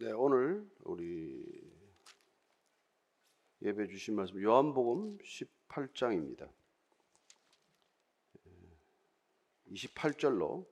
[0.00, 1.44] 네, 오늘 우리
[3.62, 6.48] 예배 주신 말씀 요한복음 18장입니다.
[9.72, 10.64] 28절로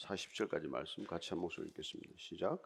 [0.00, 2.10] 40절까지 말씀 같이 한 목소리 읽겠습니다.
[2.16, 2.58] 시작.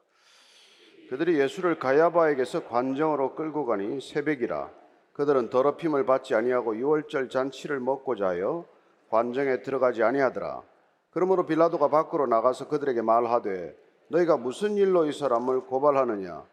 [1.10, 4.72] 그들이 예수를 가야바에게서 관정으로 끌고 가니 새벽이라
[5.12, 8.66] 그들은 더럽힘을 받지 아니하고 유월절 잔치를 먹고자 하여
[9.10, 10.62] 관정에 들어가지 아니하더라.
[11.10, 16.44] 그러므로 빌라도가 밖으로 나가서 그들에게 말하되 너희가 무슨 일로 이 사람을 고발하느냐?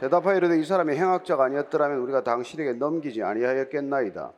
[0.00, 4.32] 대답하여 이르되 이 사람이 행악자가 아니었더라면 우리가 당신에게 넘기지 아니하였겠나이다.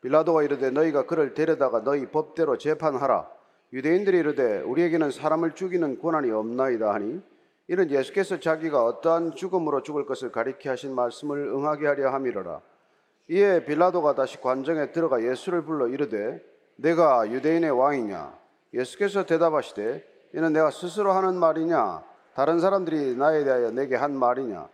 [0.00, 3.28] 빌라도가 이르되 너희가 그를 데려다가 너희 법대로 재판하라.
[3.72, 7.20] 유대인들이 이르되 우리에게는 사람을 죽이는 권한이 없나이다 하니
[7.66, 12.60] 이는 예수께서 자기가 어떠한 죽음으로 죽을 것을 가리켜 하신 말씀을 응하게 하려 함이로라.
[13.30, 16.42] 이에 빌라도가 다시 관정에 들어가 예수를 불러 이르되
[16.76, 18.38] 내가 유대인의 왕이냐?
[18.72, 22.02] 예수께서 대답하시되 이는 내가 스스로 하는 말이냐?
[22.34, 24.68] 다른 사람들이 나에 대하여 내게 한 말이냐?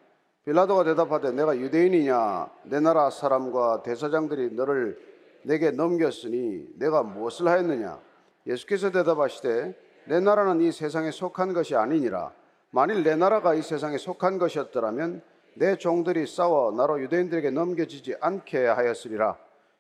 [0.45, 2.51] 빌라도가 대답하되 내가 유대인이냐?
[2.65, 4.99] 내 나라 사람과 대사장들이 너를
[5.43, 7.99] 내게 넘겼으니 내가 무엇을 하였느냐?
[8.47, 9.75] 예수께서 대답하시되
[10.07, 12.33] 내 나라는 이 세상에 속한 것이 아니니라.
[12.71, 15.23] 만일 내 나라가 이 세상에 속한 것이었더라면
[15.55, 19.37] 내 종들이 싸워 나로 유대인들에게 넘겨지지 않게 하였으리라.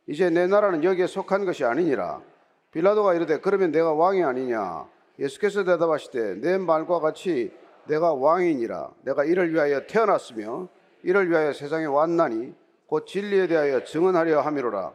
[0.06, 2.22] 이제 내 나라는 여기에 속한 것이 아니니라.
[2.70, 7.52] 빌라도가 이르되 그러면 내가 왕이 아니냐 예수께서 대답하시되 내 말과 같이
[7.86, 8.90] 내가 왕이니라.
[9.02, 10.68] 내가 이를 위하여 태어났으며
[11.02, 12.54] 이를 위하여 세상에 왔나니
[12.86, 14.92] 곧 진리에 대하여 증언하려 함이로라.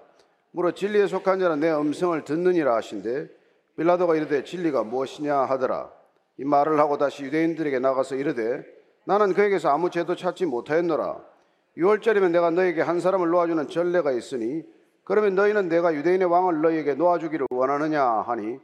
[0.51, 3.29] 무릇 진리에 속한 자는 내 음성을 듣느니라 하신데
[3.77, 5.91] 빌라도가 이르되 진리가 무엇이냐 하더라.
[6.37, 8.63] 이 말을 하고 다시 유대인들에게 나가서 이르되
[9.05, 11.17] 나는 그에게서 아무 죄도 찾지 못하였노라.
[11.77, 14.63] 유월절이면 내가 너에게 한 사람을 놓아주는 전례가 있으니
[15.03, 18.59] 그러면 너희는 내가 유대인의 왕을 너희에게 놓아주기를 원하느냐 하니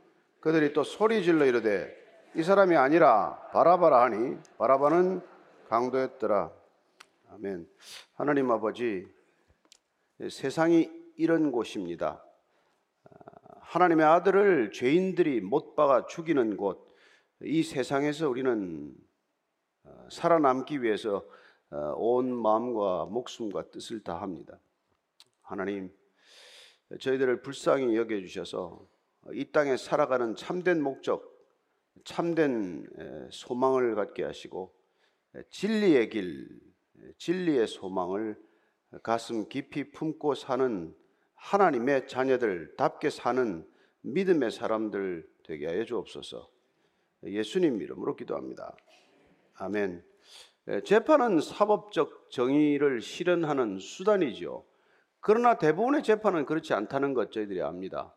[0.45, 1.91] 그들이 또 소리 질러 이르되
[2.35, 5.19] 이 사람이 아니라 바라바라 하니 바라바는
[5.69, 6.51] 강도였더라.
[7.31, 7.67] 아멘.
[8.13, 9.07] 하나님 아버지
[10.19, 12.23] 세상이 이런 곳입니다.
[13.61, 16.95] 하나님의 아들을 죄인들이 못 박아 죽이는 곳.
[17.41, 18.93] 이 세상에서 우리는
[20.11, 21.25] 살아남기 위해서
[21.95, 24.59] 온 마음과 목숨과 뜻을 다합니다.
[25.41, 25.91] 하나님,
[26.99, 28.93] 저희들을 불쌍히 여겨 주셔서
[29.33, 31.33] 이 땅에 살아가는 참된 목적,
[32.03, 32.87] 참된
[33.31, 34.73] 소망을 갖게 하시고
[35.49, 36.59] 진리의 길,
[37.17, 38.37] 진리의 소망을
[39.03, 40.95] 가슴 깊이 품고 사는
[41.35, 43.67] 하나님의 자녀들답게 사는
[44.01, 46.49] 믿음의 사람들 되게 하여 주옵소서.
[47.23, 48.75] 예수님 이름으로 기도합니다.
[49.55, 50.03] 아멘.
[50.83, 54.65] 재판은 사법적 정의를 실현하는 수단이죠.
[55.19, 58.13] 그러나 대부분의 재판은 그렇지 않다는 것 저희들이 압니다.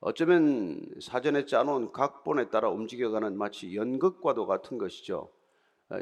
[0.00, 5.30] 어쩌면 사전에 짜놓은 각본에 따라 움직여가는 마치 연극과도 같은 것이죠.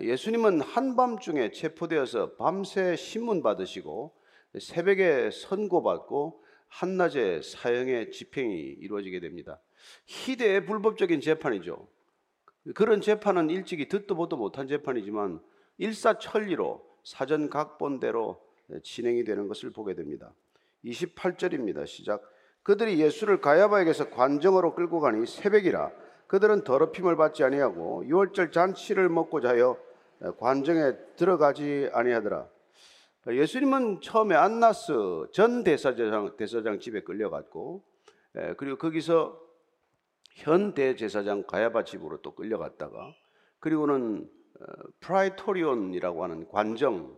[0.00, 4.14] 예수님은 한밤중에 체포되어서 밤새 신문 받으시고
[4.60, 9.58] 새벽에 선고받고 한낮에 사형의 집행이 이루어지게 됩니다.
[10.06, 11.88] 희대의 불법적인 재판이죠.
[12.74, 15.40] 그런 재판은 일찍이 듣도 보도 못한 재판이지만
[15.78, 18.40] 일사천리로 사전 각본대로
[18.82, 20.32] 진행이 되는 것을 보게 됩니다.
[20.84, 21.86] 28절입니다.
[21.86, 22.22] 시작.
[22.68, 25.90] 그들이 예수를 가야바에게서 관정으로 끌고 가니 새벽이라
[26.26, 29.78] 그들은 더럽힘을 받지 아니하고 유월절 잔치를 먹고자 하여
[30.38, 32.46] 관정에 들어가지 아니하더라.
[33.26, 37.82] 예수님은 처음에 안나스 전 대사장, 대사장 집에 끌려갔고
[38.58, 39.40] 그리고 거기서
[40.34, 43.14] 현 대제사장 가야바 집으로 또 끌려갔다가
[43.60, 44.30] 그리고는
[44.60, 44.64] 어,
[45.00, 47.16] 프라이토리온이라고 하는 관정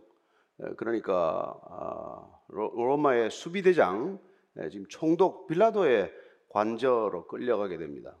[0.77, 4.30] 그러니까 아, 로마의 수비대장 네,
[4.69, 6.11] 지금 총독 빌라도의
[6.49, 8.15] 관저로 끌려가게 됩니다.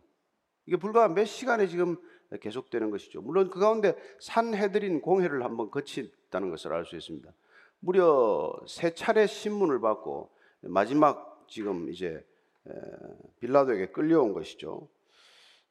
[0.65, 1.97] 이게 불과 몇 시간에 지금
[2.39, 3.21] 계속되는 것이죠.
[3.21, 7.31] 물론 그 가운데 산헤드린 공회를 한번 거쳤다는 것을 알 수 있습니다.
[7.79, 10.29] 무려 세 차례 신문을 받고
[10.61, 12.25] 마지막 지금 이제
[13.39, 14.87] 빌라도에게 끌려온 것이죠.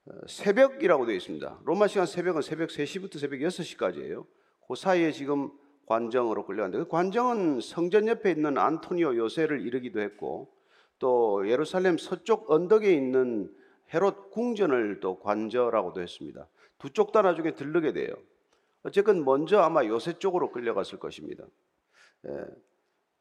[0.06, 1.60] 어, 새벽이라고 되어 있습니다.
[1.64, 4.26] 로마 시간 새벽은 새벽 3시부터 새벽 6시까지예요.
[4.66, 5.50] 그 사이에 지금
[5.90, 10.52] 관정으로 끌려갔는데 그 관정은 성전 옆에 있는 안토니오 요새를 이르기도 했고
[11.00, 13.52] 또 예루살렘 서쪽 언덕에 있는
[13.92, 16.46] 헤롯 궁전을 또 관저라고도 했습니다.
[16.78, 18.14] 두 쪽 다 나중에 들르게 돼요.
[18.84, 21.44] 어쨌건 먼저 아마 요새 쪽으로 끌려갔을 것입니다.
[22.28, 22.44] 예.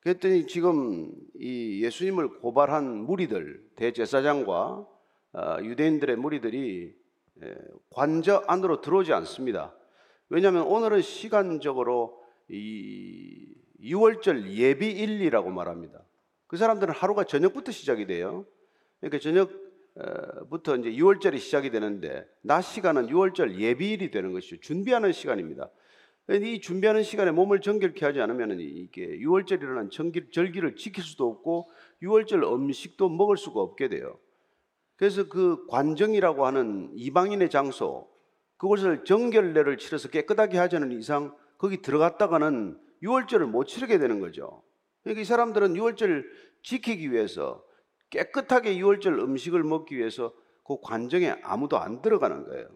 [0.01, 4.87] 그랬더니 지금 이 예수님을 고발한 무리들, 대제사장과
[5.33, 6.95] 어, 유대인들의 무리들이
[7.43, 7.55] 예,
[7.89, 9.73] 관저 안으로 들어오지 않습니다.
[10.29, 12.18] 왜냐하면 오늘은 시간적으로
[12.49, 16.03] 이 6월절 예비일리라고 말합니다.
[16.47, 18.45] 그 사람들은 하루가 저녁부터 시작이 돼요.
[18.99, 24.59] 그러니까 저녁부터 이제 6월절이 시작이 되는데 낮 시간은 6월절 예비일이 되는 것이죠.
[24.59, 25.69] 준비하는 시간입니다.
[26.31, 31.71] 이 준비하는 시간에 몸을 정결케 하지 않으면 이게 유월절이라는 정기, 절기를 지킬 수도 없고
[32.03, 34.19] 유월절 음식도 먹을 수가 없게 돼요.
[34.95, 38.07] 그래서 그 관정이라고 하는 이방인의 장소
[38.57, 44.63] 그곳을 정결례를 치러서 깨끗하게 하자는 이상 거기 들어갔다가는 유월절을 못 치르게 되는 거죠.
[45.03, 46.25] 그러니까 이 사람들은 유월절
[46.63, 47.63] 지키기 위해서
[48.09, 50.33] 깨끗하게 유월절 음식을 먹기 위해서
[50.65, 52.69] 그 관정에 아무도 안 들어가는 거예요.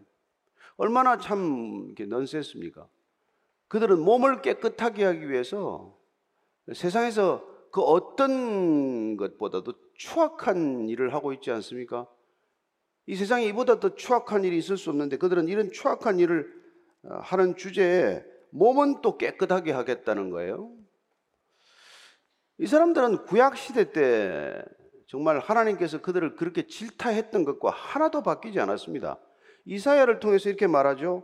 [0.75, 2.88] 얼마나 참 넌센스입니까?
[3.69, 5.97] 그들은 몸을 깨끗하게 하기 위해서
[6.74, 12.07] 세상에서 그 어떤 것보다도 추악한 일을 하고 있지 않습니까?
[13.06, 16.51] 이 세상에 이보다 더 추악한 일이 있을 수 없는데 그들은 이런 추악한 일을
[17.03, 20.71] 어, 하는 주제에 몸은 또 깨끗하게 하겠다는 거예요.
[22.59, 24.63] 이 사람들은 구약 시대 때
[25.07, 29.19] 정말 하나님께서 그들을 그렇게 질타했던 것과 하나도 바뀌지 않았습니다.
[29.65, 31.23] 이사야를 통해서 이렇게 말하죠.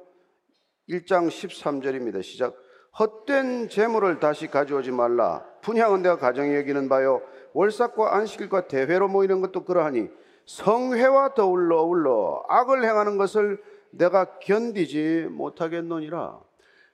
[0.90, 2.24] 1장 13절입니다.
[2.24, 2.56] 시작.
[2.98, 5.46] 헛된 재물을 다시 가져오지 말라.
[5.62, 7.22] 분향은 내가 가정에 여기는 바요.
[7.54, 10.10] 월삭과 안식일과 대회로 모이는 것도 그러하니
[10.46, 13.62] 성회와 더울러 어울러 악을 행하는 것을
[13.92, 16.49] 내가 견디지 못하겠노니라.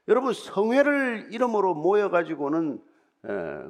[0.08, 2.82] 여러분 성회를 이름으로 모여 가지고는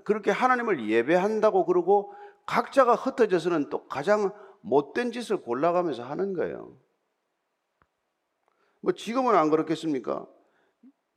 [0.04, 2.14] 그렇게 하나님을 예배한다고 그러고
[2.46, 6.78] 각자가 흩어져서는 또 가장 못된 짓을 골라가면서 하는 거예요.
[8.82, 10.28] 뭐 지금은 안 그렇겠습니까?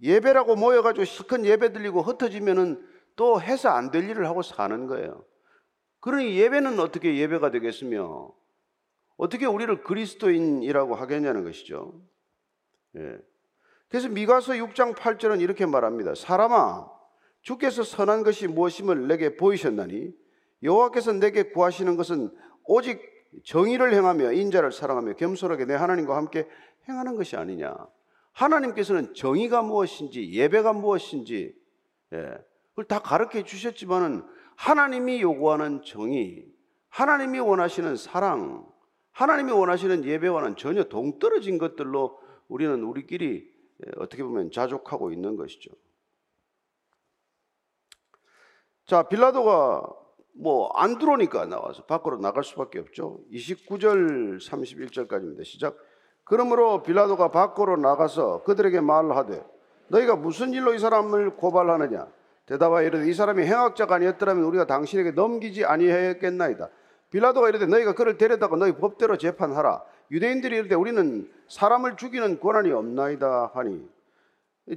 [0.00, 2.86] 예배라고 모여가지고 실컷 예배 드리고 흩어지면은
[3.16, 5.24] 또 해서 안 될 일을 하고 사는 거예요.
[6.00, 8.32] 그러니 예배는 어떻게 예배가 되겠으며
[9.16, 12.00] 어떻게 우리를 그리스도인이라고 하겠냐는 것이죠.
[12.96, 13.18] 예.
[13.88, 16.14] 그래서 미가서 6장 8절은 이렇게 말합니다.
[16.14, 16.88] 사람아,
[17.42, 20.12] 주께서 선한 것이 무엇임을 내게 보이셨나니
[20.62, 22.30] 여호와께서 내게 구하시는 것은
[22.64, 23.00] 오직
[23.44, 26.46] 정의를 행하며 인자를 사랑하며 겸손하게 내 하나님과 함께
[26.88, 27.74] 행하는 것이 아니냐.
[28.32, 31.54] 하나님께서는 정의가 무엇인지 예배가 무엇인지
[32.12, 32.38] 예,
[32.70, 34.24] 그걸 다 가르쳐 주셨지만은
[34.56, 36.46] 하나님이 요구하는 정의,
[36.88, 38.66] 하나님이 원하시는 사랑,
[39.12, 42.18] 하나님이 원하시는 예배와는 전혀 동떨어진 것들로
[42.48, 43.57] 우리는 우리끼리 예,
[43.98, 45.70] 어떻게 보면 자족하고 있는 것이죠.
[48.86, 49.82] 자, 빌라도가
[50.34, 53.20] 뭐 안 들어오니까 나와서 밖으로 나갈 수밖에 없죠.
[53.32, 55.44] 29절 31절까지입니다.
[55.44, 55.76] 시작.
[56.24, 59.44] 그러므로 빌라도가 밖으로 나가서 그들에게 말하되
[59.88, 62.06] 너희가 무슨 일로 이 사람을 고발하느냐?
[62.46, 66.68] 대답하여 이르되 이 사람이 행악자가 아니었더라면 우리가 당신에게 넘기지 아니하였겠나이다.
[67.10, 69.82] 빌라도가 이르되 너희가 그를 데려다가 너희 법대로 재판하라.
[70.10, 73.88] 유대인들이 이르되 우리는 사람을 죽이는 권한이 없나이다 하니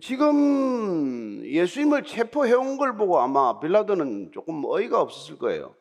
[0.01, 5.75] 지금 예수님을 체포해 온 걸 보고 아마 빌라도는 조금 어이가 없었을 거예요.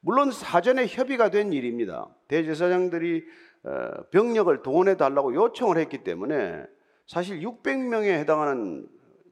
[0.00, 2.08] 물론 사전에 협의가 된 일입니다.
[2.28, 3.24] 대제사장들이
[3.64, 6.64] 어, 병력을 동원해 달라고 요청을 했기 때문에
[7.06, 8.86] 사실 600명에 해당하는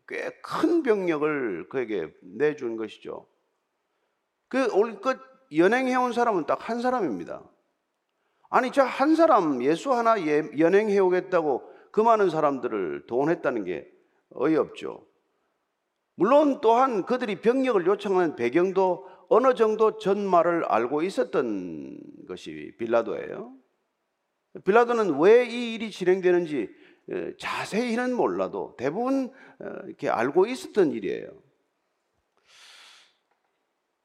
[0.08, 3.26] 꽤 큰 병력을 그에게 내준 것이죠.
[4.48, 5.18] 그 올끝
[5.54, 7.42] 연행해 온 사람은 딱 한 사람입니다.
[8.52, 13.90] 아니, 저 한 사람 예수 하나 예, 연행해 오겠다고 그 많은 사람들을 동원했다는 게
[14.34, 15.06] 어이없죠.
[16.16, 23.54] 물론 또한 그들이 병력을 요청하는 배경도 어느 정도 전말을 알고 있었던 것이 빌라도예요.
[24.64, 26.68] 빌라도는 왜 이 일이 진행되는지
[27.38, 29.30] 자세히는 몰라도 대부분
[29.86, 31.28] 이렇게 알고 있었던 일이에요.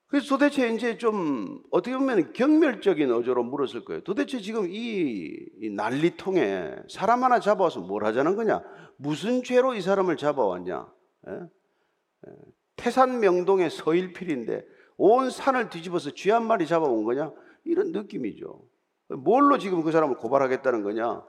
[0.07, 4.03] 그래서 도대체 이제 좀 어떻게 보면 경멸적인 어조로 물었을 거예요.
[4.03, 8.63] 도대체 지금 이, 이 난리통에 사람 하나 잡아와서 뭘 하자는 거냐?
[8.95, 10.87] 무슨 죄로 이 사람을 잡아왔냐?
[11.27, 11.39] 예?
[12.77, 17.33] 태산 명동의 서일필인데 온 산을 뒤집어서 쥐 한 마리 잡아온 거냐?
[17.65, 18.61] 이런 느낌이죠.
[19.09, 21.21] 뭘로 지금 그 사람을 고발하겠다는 거냐?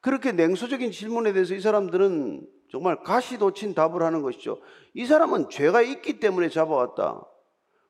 [0.00, 4.60] 그렇게 냉소적인 질문에 대해서 이 사람들은 정말 가시도친 답을 하는 것이죠.
[4.92, 7.24] 이 사람은 죄가 있기 때문에 잡아왔다.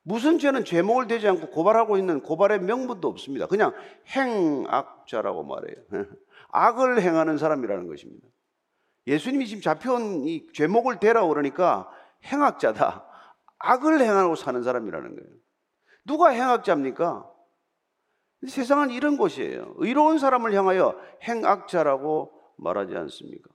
[0.04, 3.46] 무슨 죄는 죄목을 대지 않고 고발하고 있는 고발의 명분도 없습니다.
[3.46, 3.72] 그냥
[4.14, 5.76] 행악자라고 말해요.
[6.52, 8.28] 악을 행하는 사람이라는 것입니다.
[9.06, 11.90] 예수님이 지금 잡혀온 이 죄목을 대라 그러니까
[12.26, 13.06] 행악자다.
[13.58, 15.30] 악을 행하고 사는 사람이라는 거예요.
[16.04, 17.30] 누가 행악자입니까?
[18.46, 19.74] 세상은 이런 곳이에요.
[19.78, 23.50] 의로운 사람을 향하여 행악자라고 말하지 않습니까?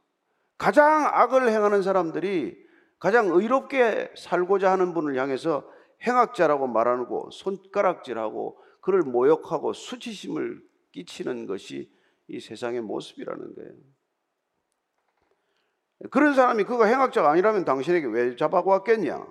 [0.58, 2.58] 가장 악을 행하는 사람들이
[2.98, 5.64] 가장 의롭게 살고자 하는 분을 향해서
[6.06, 11.92] 행악자라고 말하고 손가락질하고 그를 모욕하고 수치심을 끼치는 것이
[12.28, 13.72] 이 세상의 모습이라는 거예요.
[16.12, 19.28] 그런 사람이 그가 행악자가 아니라면 당신에게 왜 잡아고 왔겠냐?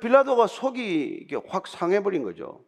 [0.00, 2.64] 빌라도가 속이 확 상해버린 거죠.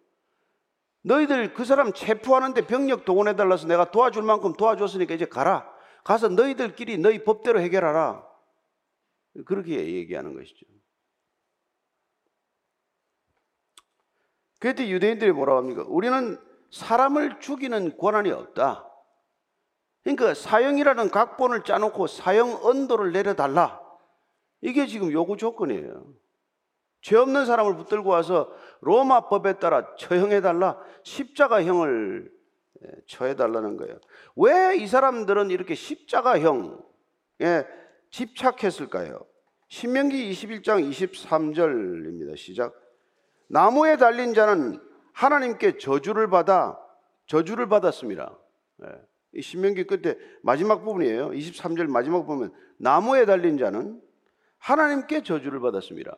[1.02, 5.70] 너희들 그 사람 체포하는데 병력 동원해 달라서 내가 도와줄 만큼 도와줬으니까 이제 가라.
[6.04, 8.26] 가서 너희들끼리 너희 법대로 해결하라.
[9.46, 10.66] 그렇게 얘기하는 것이죠.
[14.62, 15.84] 그때 유대인들이 뭐라고 합니까?
[15.88, 16.38] 우리는
[16.70, 18.88] 사람을 죽이는 권한이 없다.
[20.04, 23.82] 그러니까 사형이라는 각본을 짜놓고 사형 언도를 내려달라.
[24.60, 26.14] 이게 지금 요구 조건이에요.
[27.00, 28.52] 죄 없는 사람을 붙들고 와서
[28.82, 30.78] 로마 법에 따라 처형해달라.
[31.02, 32.30] 십자가형을
[32.84, 33.98] 예, 처해달라는 거예요.
[34.36, 36.68] 왜 이 사람들은 이렇게 십자가형에
[38.12, 39.26] 집착했을까요?
[39.66, 42.36] 신명기 21장 23절입니다.
[42.36, 42.80] 시작.
[43.52, 44.80] 나무에 달린 자는
[45.12, 46.78] 하나님께 저주를 받아
[47.26, 48.34] 저주를 받았습니다.
[48.82, 48.88] 예.
[49.34, 51.30] 이 신명기 끝에 마지막 부분이에요.
[51.30, 54.00] 23절 마지막 보면 나무에 달린 자는
[54.56, 56.16] 하나님께 저주를 받았습니다.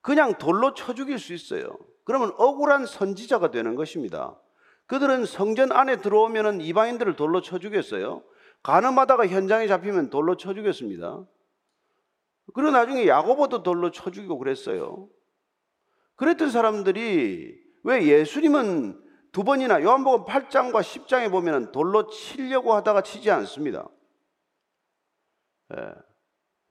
[0.00, 1.70] 그냥 돌로 쳐 죽일 수 있어요.
[2.04, 4.38] 그러면 억울한 선지자가 되는 것입니다.
[4.86, 8.22] 그들은 성전 안에 들어오면 이방인들을 돌로 쳐 죽였어요.
[8.62, 11.26] 가늠하다가 현장에 잡히면 돌로 쳐 죽였습니다.
[12.54, 15.10] 그리고 나중에 야고보도 돌로 쳐 죽이고 그랬어요.
[16.20, 19.00] 그랬던 사람들이 왜 예수님은
[19.32, 23.88] 두 번이나 요한복음 8장과 10장에 보면 돌로 치려고 하다가 치지 않습니다.
[25.74, 25.94] 예.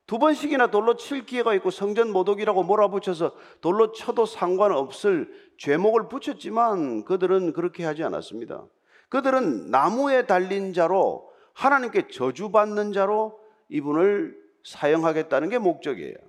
[0.06, 7.54] 두 번씩이나 돌로 칠 기회가 있고 성전 모독이라고 몰아붙여서 돌로 쳐도 상관없을 죄목을 붙였지만 그들은
[7.54, 8.68] 그렇게 하지 않았습니다.
[9.10, 13.40] 그들은 나무에 달린 자로 하나님께 저주받는 자로
[13.70, 16.29] 이분을 사용하겠다는 게 목적이에요.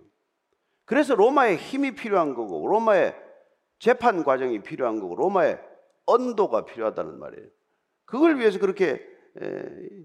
[0.90, 3.14] 그래서 로마에 힘이 필요한 거고 로마에
[3.78, 5.56] 재판 과정이 필요한 거고 로마에
[6.04, 7.46] 언도가 필요하다는 말이에요.
[8.06, 9.00] 그걸 위해서 그렇게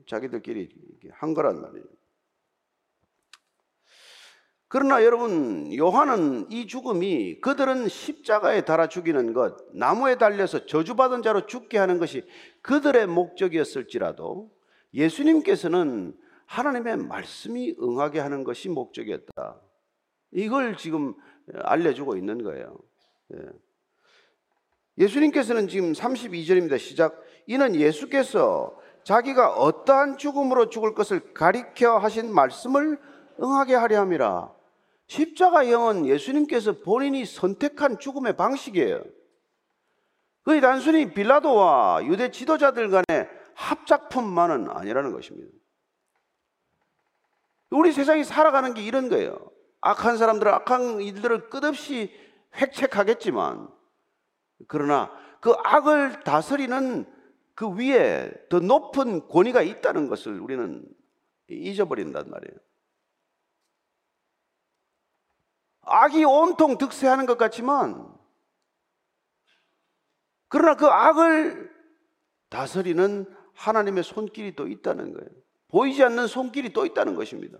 [0.07, 0.69] 자기들끼리
[1.09, 1.85] 한 거란 말이에요.
[4.67, 11.79] 그러나 여러분, 요한은 이 죽음이 그들은 십자가에 달아 죽이는 것, 나무에 달려서 저주받은 자로 죽게
[11.79, 12.27] 하는 것이
[12.61, 14.51] 그들의 목적이었을지라도
[14.93, 16.15] 예수님께서는
[16.45, 19.64] 하나님의 말씀이 응하게 하는 것이 목적이었다.
[20.35, 21.15] 이걸 지금
[21.53, 22.77] 알려주고 있는 거예요.
[23.33, 23.39] 예.
[24.97, 26.77] 예수님께서는 지금 32절입니다.
[26.77, 27.21] 시작.
[27.47, 32.99] 이는 예수께서 자기가 어떠한 죽음으로 죽을 것을 가리켜 하신 말씀을
[33.41, 34.53] 응하게 하려 함이라.
[35.07, 39.03] 십자가형은 예수님께서 본인이 선택한 죽음의 방식이에요.
[40.43, 45.51] 그게 단순히 빌라도와 유대 지도자들 간의 합작품만은 아니라는 것입니다.
[47.69, 49.54] 우리 세상이 살아가는 게 이런 거예요.
[49.85, 52.11] 악한 사람들은 악한 일들을 끝없이
[52.55, 53.69] 획책하겠지만
[54.67, 57.05] 그러나 그 악을 다스리는
[57.53, 60.83] 그 위에 더 높은 권위가 있다는 것을 우리는
[61.49, 62.57] 잊어버린단 말이에요.
[65.81, 68.11] 악이 온통 득세하는 것 같지만
[70.47, 71.71] 그러나 그 악을
[72.49, 75.29] 다스리는 하나님의 손길이 또 있다는 거예요.
[75.67, 77.59] 보이지 않는 손길이 또 있다는 것입니다.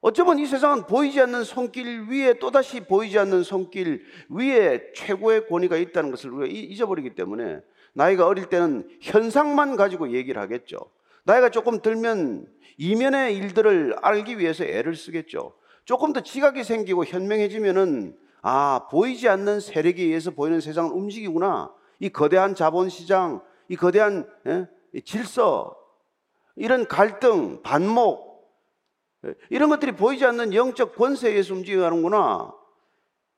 [0.00, 6.10] 어쩌면 이 세상은 보이지 않는 손길 위에 또다시 보이지 않는 손길 위에 최고의 권위가 있다는
[6.10, 7.60] 것을 우리가 잊어버리기 때문에
[7.94, 10.78] 나이가 어릴 때는 현상만 가지고 얘기를 하겠죠.
[11.24, 15.54] 나이가 조금 들면 이면의 일들을 알기 위해서 애를 쓰겠죠.
[15.84, 21.72] 조금 더 지각이 생기고 현명해지면은 아, 보이지 않는 세력에 의해서 보이는 세상은 움직이구나.
[21.98, 24.68] 이 거대한 자본 시장, 이 거대한 예?
[25.04, 25.76] 질서,
[26.54, 28.27] 이런 갈등, 반목, 예,
[29.50, 32.54] 이런 것들이 보이지 않는 영적 권세에 의해서 움직여가는구나.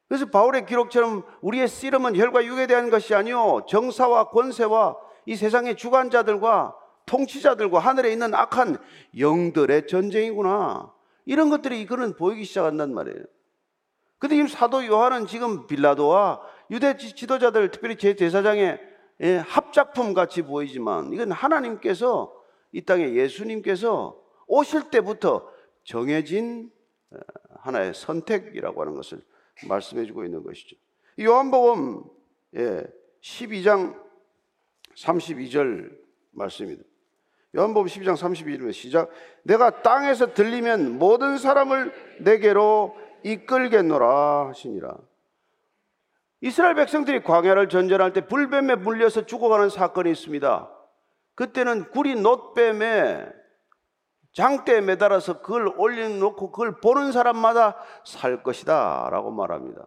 [0.09, 4.97] 그래서 바울의 기록처럼 우리의 씨름은 혈과 육에 대한 것이 아니요 정사와 권세와
[5.27, 6.75] 이 세상의 주관자들과
[7.07, 8.79] 통치자들과 하늘에 있는 악한
[9.19, 10.93] 영들의 전쟁이구나.
[11.27, 13.23] 이런 것들이 이거는 보이기 시작한단 말이에요.
[14.19, 18.81] 근데 지금 사도 요한은 지금 빌라도와 유대 지도자들, 특별히 제 제사장의
[19.23, 22.33] 예, 합작품 같이 보이지만 이건 하나님께서
[22.73, 25.50] 이 땅에 예수님께서 오실 때부터
[25.91, 26.71] 정해진
[27.11, 27.19] 어,
[27.63, 29.21] 하나의 선택이라고 하는 것을
[29.69, 30.77] 말씀해 주고 있는 것이죠.
[31.21, 32.05] 요한복음
[33.21, 35.99] 12장 예, 32절
[36.31, 36.85] 말씀입니다.
[37.57, 39.11] 요한복음 12장 32절에 시작
[39.43, 44.97] 내가 땅에서 들리면 모든 사람을 내게로 이끌겠노라 하시니라.
[46.41, 50.71] 이스라엘 백성들이 광야를 전전할 때 불뱀에 물려서 죽어가는 사건이 있습니다.
[51.35, 53.40] 그때는 구리 놋뱀에
[54.33, 59.87] 장대에 매달아서 그걸 올려놓고 그걸 보는 사람마다 살 것이다 라고 말합니다.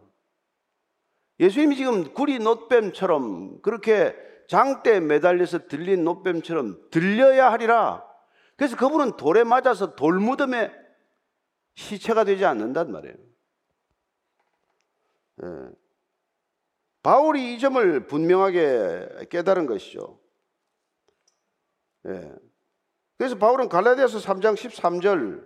[1.39, 4.15] 예수님이 지금 구리 놋뱀처럼 그렇게
[4.47, 8.05] 장대에 매달려서 들린 놋뱀처럼 들려야 하리라.
[8.55, 10.71] 그래서 그분은 돌에 맞아서 돌무덤에
[11.75, 13.15] 시체가 되지 않는단 말이에요.
[15.43, 15.47] 예.
[17.01, 20.19] 바울이 이 점을 분명하게 깨달은 것이죠.
[22.07, 22.31] 예.
[23.17, 25.43] 그래서 바울은 갈라디아서 3장 13절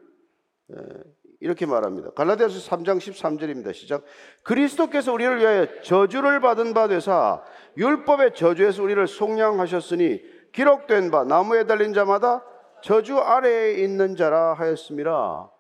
[1.40, 2.12] 이렇게 말합니다.
[2.12, 3.74] 갈라디아서 3장 13절입니다.
[3.74, 4.04] 시작.
[4.44, 7.44] 그리스도께서 우리를 위하여 저주를 받은 바 되사
[7.78, 10.22] 율법의 저주에서 우리를 속량하셨으니
[10.52, 12.44] 기록된 바 나무에 달린 자마다
[12.82, 15.52] 저주 아래에 있는 자라 하였습니다.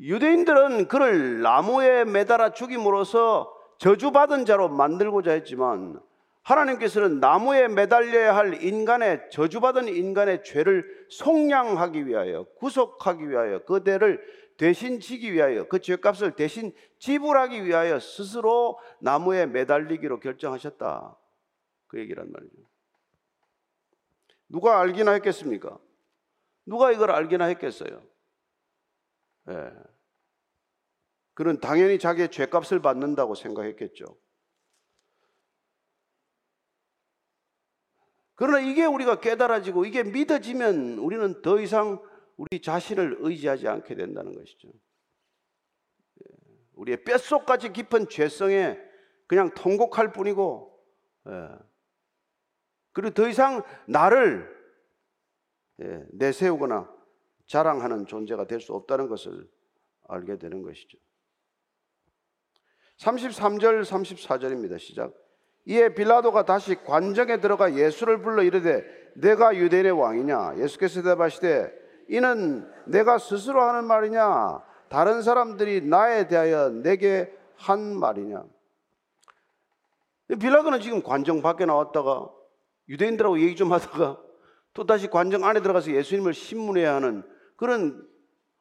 [0.00, 6.00] 유대인들은 그를 나무에 매달아 죽임으로써 저주받은 자로 만들고자 했지만
[6.48, 14.24] 하나님께서는 나무에 매달려야 할 인간의 저주받은 인간의 죄를 속량하기 위하여 구속하기 위하여 그대를
[14.56, 21.16] 대신 지기 위하여 그 죄값을 대신 지불하기 위하여 스스로 나무에 매달리기로 결정하셨다.
[21.86, 22.56] 그 얘기란 말이죠.
[24.48, 25.78] 누가 알기나 했겠습니까?
[26.64, 28.02] 누가 이걸 알기나 했겠어요?
[29.50, 29.70] 예.
[31.34, 34.16] 그는 당연히 자기의 죄값을 받는다고 생각했겠죠.
[38.38, 42.00] 그러나 이게 우리가 깨달아지고 이게 믿어지면 우리는 더 이상
[42.36, 44.68] 우리 자신을 의지하지 않게 된다는 것이죠.
[44.68, 46.36] 예.
[46.74, 48.78] 우리의 뼛속까지 깊은 죄성에
[49.26, 50.80] 그냥 통곡할 뿐이고,
[51.26, 51.48] 예.
[52.92, 54.56] 그리고 더 이상 나를
[55.82, 56.88] 예, 내세우거나
[57.48, 59.50] 자랑하는 존재가 될 수 없다는 것을
[60.06, 60.96] 알게 되는 것이죠.
[62.98, 64.78] 33절, 34절입니다.
[64.78, 65.12] 시작.
[65.68, 68.84] 이에 빌라도가 다시 관정에 들어가 예수를 불러 이르되
[69.14, 70.56] 내가 유대인의 왕이냐?
[70.56, 71.70] 예수께서 대답하시되
[72.08, 74.62] 이는 내가 스스로 하는 말이냐?
[74.88, 78.44] 다른 사람들이 나에 대하여 내게 한 말이냐?
[80.40, 82.30] 빌라도는 지금 관정 밖에 나왔다가
[82.88, 84.18] 유대인들하고 얘기 좀 하다가
[84.72, 87.22] 또 다시 관정 안에 들어가서 예수님을 신문해야 하는
[87.56, 88.08] 그런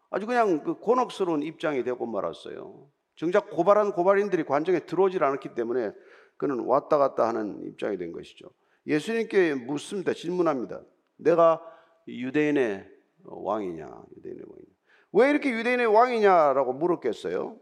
[0.09, 2.89] 아주 그냥 그 곤혹스러운 입장이 되고 말았어요.
[3.15, 5.91] 정작 고발한 고발인들이 관정에 들어오질 않았기 때문에
[6.37, 8.49] 그는 왔다 갔다 하는 입장이 된 것이죠.
[8.85, 10.13] 예수님께 묻습니다.
[10.13, 10.81] 질문합니다.
[11.17, 11.61] 내가
[12.07, 12.87] 유대인의
[13.23, 14.03] 왕이냐?
[14.17, 14.67] 유대인의 왕이냐?
[15.13, 17.57] 왜 이렇게 유대인의 왕이냐라고 물었겠어요?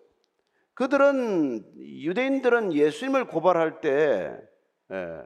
[0.74, 4.38] 그들은 유대인들은 예수님을 고발할 때
[4.92, 5.22] 예,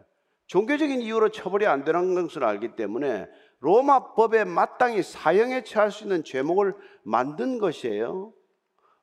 [0.47, 3.28] 종교적인 이유로 처벌이 안 되는 것을 알기 때문에
[3.60, 8.32] 로마 법에 마땅히 사형에 처할 수 있는 죄목을 만든 것이에요.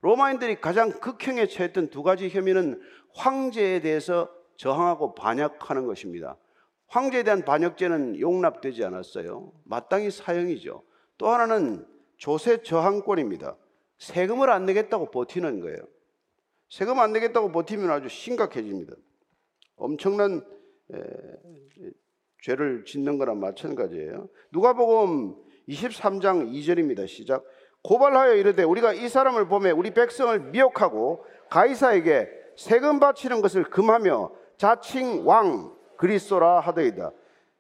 [0.01, 2.81] 로마인들이 가장 극형에 처했던 두 가지 혐의는
[3.15, 6.37] 황제에 대해서 저항하고 반역하는 것입니다.
[6.89, 9.53] 황제에 대한 반역죄는 용납되지 않았어요.
[9.65, 10.83] 마땅히 사형이죠.
[11.19, 13.57] 또 하나는 조세 저항권입니다.
[13.99, 15.79] 세금을 안 내겠다고 버티는 거예요.
[16.69, 18.95] 세금 안 내겠다고 버티면 아주 심각해집니다.
[19.77, 20.43] 엄청난
[20.93, 20.99] 에,
[22.43, 24.29] 죄를 짓는 거랑 마찬가지예요.
[24.53, 25.35] 누가복음
[25.69, 27.09] 23장 2절입니다.
[27.09, 27.45] 시작.
[27.83, 35.27] 고발하여 이르되 우리가 이 사람을 보매 우리 백성을 미혹하고 가이사에게 세금 바치는 것을 금하며 자칭
[35.27, 37.13] 왕 그리스도라 하더이다.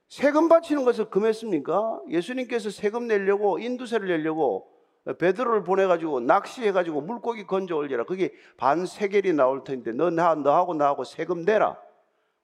[0.08, 2.02] 세금 바치는 것을 금했습니까?
[2.08, 4.70] 예수님께서 세금 내려고 인두세를 내려고
[5.18, 8.04] 베드로를 보내가지고 낚시해가지고 물고기 건져 올려라.
[8.04, 11.76] 그게 반 세겔이 나올 텐데 너, 나, 너하고 나하고 세금 내라.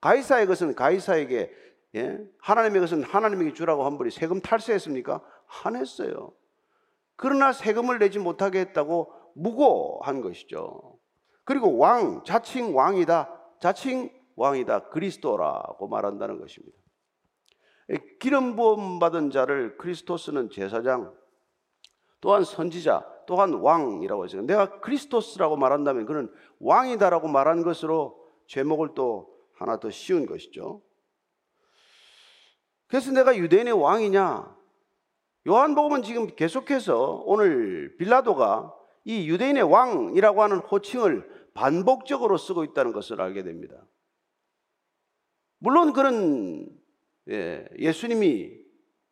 [0.00, 1.50] 가이사의 것은 가이사에게
[1.94, 2.18] 예?
[2.38, 5.20] 하나님의 것은 하나님에게 주라고 한 분이 세금 탈세했습니까?
[5.64, 6.32] 안 했어요.
[7.16, 10.98] 그러나 세금을 내지 못하게 했다고 무고한 것이죠.
[11.44, 13.28] 그리고 왕, 자칭 왕이다.
[13.60, 14.88] 자칭 왕이다.
[14.88, 16.76] 그리스도라고 말한다는 것입니다.
[18.20, 21.12] 기름 부음 받은 자를 그리스토스는 제사장,
[22.20, 24.42] 또한 선지자, 또한 왕이라고 했어요.
[24.42, 30.82] 내가 그리스토스라고 말한다면 그는 왕이다라고 말한 것으로 제목을 또 하나 더 씌운 것이죠.
[32.86, 34.56] 그래서 내가 유대인의 왕이냐?
[35.48, 38.72] 요한복음은 지금 계속해서 오늘 빌라도가
[39.04, 43.76] 이 유대인의 왕이라고 하는 호칭을 반복적으로 쓰고 있다는 것을 알게 됩니다.
[45.62, 46.66] 물론 그런
[47.28, 48.50] 예, 예수님이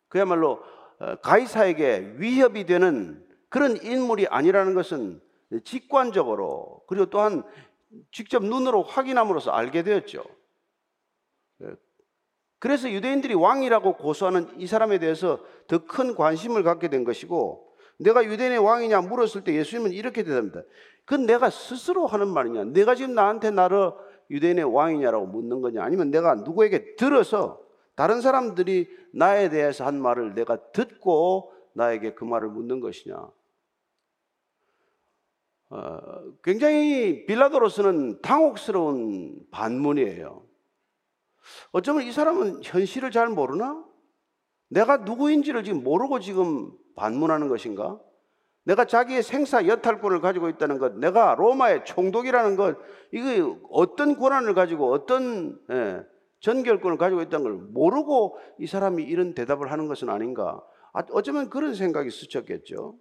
[0.09, 0.61] 그야말로
[0.99, 5.21] 어, 가이사에게 위협이 되는 그런 인물이 아니라는 것은
[5.65, 7.45] 직관적으로 그리고 또한
[8.11, 10.25] 직접 눈으로 확인함으로써 알게 되었죠.
[11.63, 11.67] 예,
[12.59, 18.59] 그래서 유대인들이 왕이라고 고소하는 이 사람에 대해서 더 큰 관심을 갖게 된 것이고 내가 유대인의
[18.59, 20.63] 왕이냐 물었을 때 예수님은 이렇게 대답합니다.
[21.05, 22.65] 그건 내가 스스로 하는 말이냐?
[22.65, 23.93] 내가 지금 나한테 나를
[24.31, 25.83] 유대인의 왕이냐라고 묻는 거냐?
[25.83, 27.61] 아니면 내가 누구에게 들어서
[27.97, 33.29] 다른 사람들이 나에 대해서 한 말을 내가 듣고 나에게 그 말을 묻는 것이냐?
[35.71, 35.99] 어,
[36.43, 40.45] 굉장히 빌라도로서는 당혹스러운 반문이에요.
[41.73, 43.85] 어쩌면 이 사람은 현실을 잘 모르나?
[44.69, 48.01] 내가 누구인지를 지금 모르고 지금 반문하는 것인가?
[48.71, 52.79] 내가 자기의 생사 여탈권을 가지고 있다는 것, 내가 로마의 총독이라는 것,
[53.11, 56.05] 이게 어떤 권한을 가지고 어떤 예,
[56.39, 60.63] 전결권을 가지고 있다는 걸 모르고 이 사람이 이런 대답을 하는 것은 아닌가?
[60.93, 62.97] 아, 어쩌면 그런 생각이 스쳤겠죠.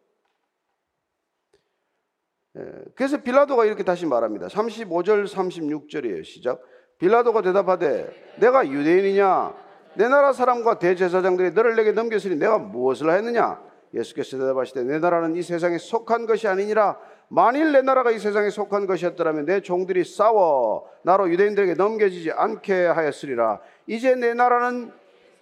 [2.96, 4.48] 그래서 빌라도가 이렇게 다시 말합니다.
[4.48, 6.26] 35절 36절이에요.
[6.26, 6.60] 시작.
[6.98, 9.54] 빌라도가 대답하되 내가 유대인이냐
[9.98, 15.42] 내 나라 사람과 대제사장들이 너를 내게 넘겼으니 내가 무엇을 하였느냐 예수께서 대답하시되 내 나라는 이
[15.42, 17.00] 세상에 속한 것이 아니니라.
[17.30, 23.62] 만일 내 나라가 이 세상에 속한 것이었더라면 내 종들이 싸워 나로 유대인들에게 넘겨지지 않게 하였으리라.
[23.88, 24.92] 이제 내 나라는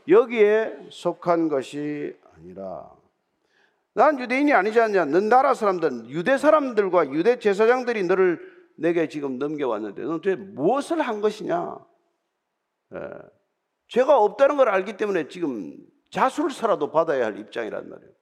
[0.07, 2.89] 여기에 속한 것이 아니라.
[3.93, 5.05] 난 유대인이 아니지 않냐?
[5.05, 8.39] 너 나라 사람들 유대 사람들과 유대 제사장들이 너를
[8.75, 11.77] 내게 지금 넘겨왔는데 너는 도대체 무엇을 한 것이냐?
[12.93, 12.99] 예.
[13.87, 15.75] 죄가 없다는 걸 알기 때문에 지금
[16.11, 18.16] 자술서라도 받아야 할 입장이란 말이에요.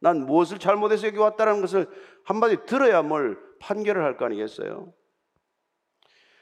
[0.00, 1.88] 난 무엇을 잘못해서 여기 왔다는 것을
[2.24, 4.92] 한마디 들어야 뭘 판결을 할 거 아니겠어요?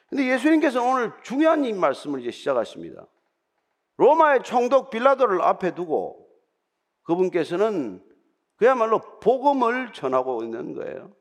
[0.09, 3.07] 근데 예수님께서 오늘 중요한 이 말씀을 이제 시작하십니다.
[3.97, 6.29] 로마의 총독 빌라도를 앞에 두고
[7.03, 8.05] 그분께서는
[8.57, 11.15] 그야말로 복음을 전하고 있는 거예요.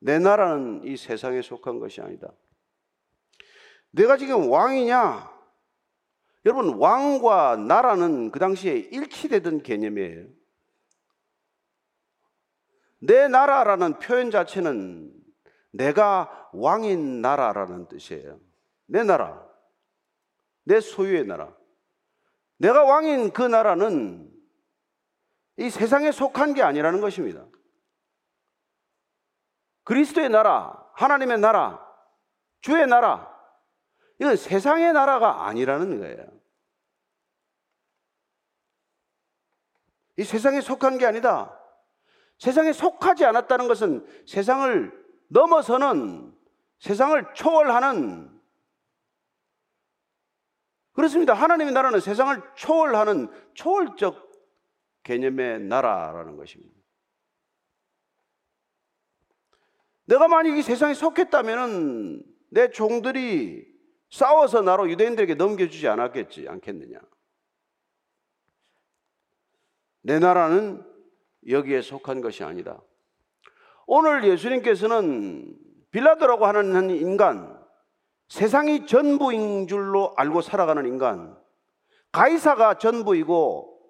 [0.00, 2.32] 내 나라는 이 세상에 속한 것이 아니다.
[3.90, 5.31] 내가 지금 왕이냐?
[6.44, 10.26] 여러분, 왕과 나라는 그 당시에 일치되던 개념이에요.
[13.00, 15.12] 내 나라라는 표현 자체는
[15.72, 18.40] 내가 왕인 나라라는 뜻이에요.
[18.86, 19.44] 내 나라.
[20.64, 21.54] 내 소유의 나라.
[22.58, 24.30] 내가 왕인 그 나라는
[25.56, 27.44] 이 세상에 속한 게 아니라는 것입니다.
[29.84, 31.84] 그리스도의 나라, 하나님의 나라,
[32.60, 33.31] 주의 나라,
[34.20, 36.42] 이건 세상의 나라가 아니라는 거예요.
[40.16, 41.58] 이 세상에 속한 게 아니다.
[42.38, 44.92] 세상에 속하지 않았다는 것은 세상을
[45.28, 46.36] 넘어서는
[46.78, 48.40] 세상을 초월하는
[50.92, 51.32] 그렇습니다.
[51.32, 54.30] 하나님의 나라는 세상을 초월하는 초월적
[55.04, 56.72] 개념의 나라라는 것입니다.
[60.04, 63.71] 내가 만약 이 세상에 속했다면 내 종들이
[64.12, 67.00] 싸워서 나로 유대인들에게 넘겨주지 않았겠지 않겠느냐?
[70.02, 70.84] 내 나라는
[71.48, 72.80] 여기에 속한 것이 아니다.
[73.86, 75.56] 오늘 예수님께서는
[75.90, 77.58] 빌라도라고 하는 한 인간,
[78.28, 81.38] 세상이 전부인 줄로 알고 살아가는 인간,
[82.12, 83.80] 가이사가 전부이고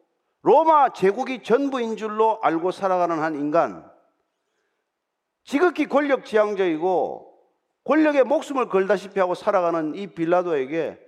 [0.43, 3.91] 로마 제국이 전부인 줄로 알고 살아가는 한 인간,
[5.43, 7.32] 지극히 권력 지향적이고
[7.85, 11.01] 권력에 목숨을 걸다시피 하고 살아가는 이 빌라도에게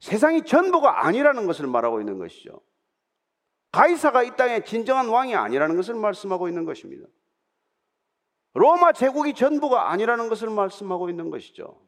[0.00, 2.60] 세상이 전부가 아니라는 것을 말하고 있는 것이죠.
[3.72, 7.06] 가이사가 이 땅의 진정한 왕이 아니라는 것을 말씀하고 있는 것입니다.
[8.54, 11.84] 로마 제국이 전부가 아니라는 것을 말씀하고 있는 것이죠.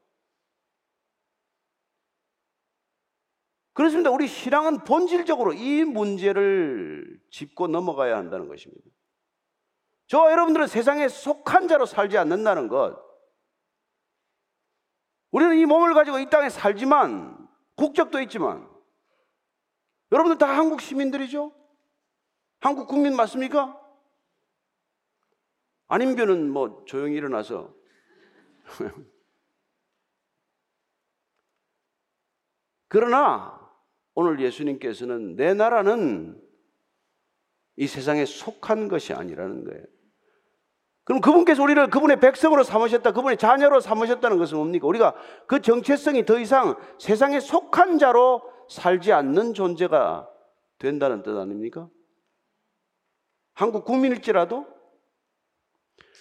[3.72, 4.10] 그렇습니다.
[4.10, 8.82] 우리 신앙은 본질적으로 이 문제를 짚고 넘어가야 한다는 것입니다.
[10.06, 13.05] 저와 여러분들은 세상에 속한 자로 살지 않는다는 것,
[15.30, 18.68] 우리는 이 몸을 가지고 이 땅에 살지만 국적도 있지만
[20.12, 21.52] 여러분들 다 한국 시민들이죠?
[22.60, 23.80] 한국 국민 맞습니까?
[25.88, 27.74] 아닌면은 뭐 조용히 일어나서
[32.88, 33.60] 그러나
[34.14, 36.42] 오늘 예수님께서는 내 나라는
[37.76, 39.84] 이 세상에 속한 것이 아니라는 거예요.
[41.06, 44.88] 그럼 그분께서 우리를 그분의 백성으로 삼으셨다, 그분의 자녀로 삼으셨다는 것은 뭡니까?
[44.88, 45.14] 우리가
[45.46, 50.28] 그 정체성이 더 이상 세상에 속한 자로 살지 않는 존재가
[50.80, 51.88] 된다는 뜻 아닙니까?
[53.54, 54.66] 한국 국민일지라도?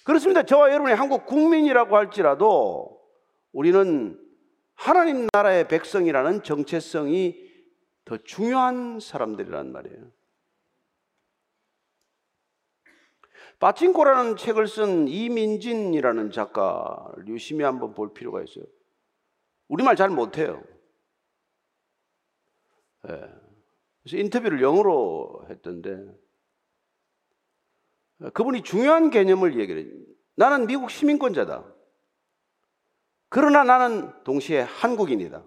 [0.03, 0.43] 그렇습니다.
[0.43, 3.01] 저와 여러분이 한국 국민이라고 할지라도
[3.53, 4.19] 우리는
[4.75, 7.43] 하나님 나라의 백성이라는 정체성이
[8.05, 10.11] 더 중요한 사람들이란 말이에요.
[13.59, 18.65] 빠친코라는 책을 쓴 이민진이라는 작가를 유심히 한번 볼 필요가 있어요.
[19.67, 20.63] 우리말 잘 못해요.
[23.03, 23.21] 네.
[24.03, 26.05] 그래서 인터뷰를 영어로 했던데
[28.33, 30.05] 그분이 중요한 개념을 얘기를 해요.
[30.35, 31.65] 나는 미국 시민권자다.
[33.29, 35.43] 그러나 나는 동시에 한국인이다.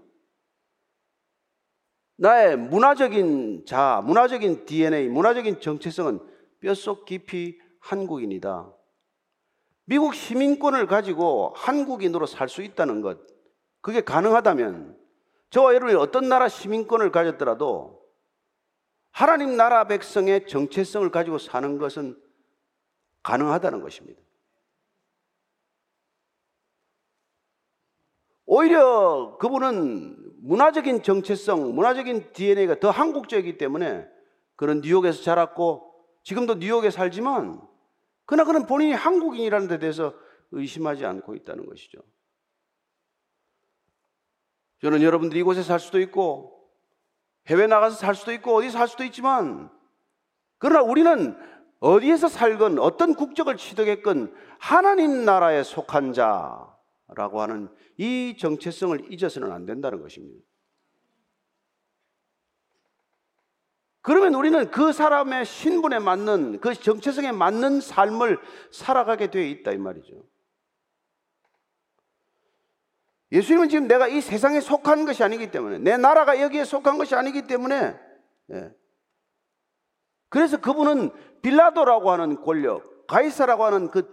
[2.16, 6.18] 나의 문화적인 자, 문화적인 DNA, 문화적인 정체성은
[6.60, 8.72] 뼛속 깊이 한국인이다.
[9.84, 13.18] 미국 시민권을 가지고 한국인으로 살 수 있다는 것,
[13.80, 14.98] 그게 가능하다면
[15.50, 17.98] 저와 여러분이 어떤 나라 시민권을 가졌더라도
[19.10, 22.20] 하나님 나라 백성의 정체성을 가지고 사는 것은
[23.22, 24.20] 가능하다는 것입니다.
[28.44, 34.06] 오히려 그분은 문화적인 정체성, 문화적인 DNA가 더 한국적이기 때문에
[34.56, 37.60] 그런 뉴욕에서 자랐고 지금도 뉴욕에 살지만
[38.28, 40.14] 그러나 그는 본인이 한국인이라는 데 대해서
[40.50, 41.98] 의심하지 않고 있다는 것이죠.
[44.82, 46.70] 저는 여러분들이 이곳에 살 수도 있고
[47.46, 49.70] 해외 나가서 살 수도 있고 어디 살 수도 있지만
[50.58, 51.38] 그러나 우리는
[51.80, 60.02] 어디에서 살건 어떤 국적을 취득했건 하나님 나라에 속한 자라고 하는 이 정체성을 잊어서는 안 된다는
[60.02, 60.44] 것입니다.
[64.08, 68.38] 그러면 우리는 그 사람의 신분에 맞는 그 정체성에 맞는 삶을
[68.70, 70.14] 살아가게 되어 있다 이 말이죠.
[73.30, 77.46] 예수님은 지금 내가 이 세상에 속한 것이 아니기 때문에 내 나라가 여기에 속한 것이 아니기
[77.46, 78.00] 때문에
[78.52, 78.74] 예.
[80.30, 81.10] 그래서 그분은
[81.42, 84.08] 빌라도라고 하는 권력, 가이사라고 하는 그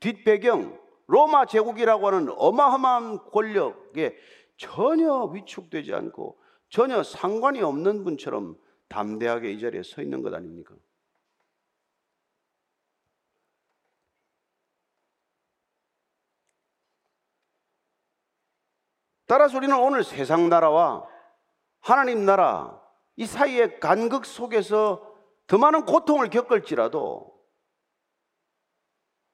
[0.00, 4.14] 뒷배경, 로마 제국이라고 하는 어마어마한 권력에
[4.58, 8.58] 전혀 위축되지 않고 전혀 상관이 없는 분처럼
[8.88, 10.74] 담대하게 이 자리에 서 있는 것 아닙니까?
[19.26, 21.06] 따라서 우리는 오늘 세상 나라와
[21.80, 22.80] 하나님 나라
[23.16, 25.14] 이 사이의 간극 속에서
[25.46, 27.38] 더 많은 고통을 겪을지라도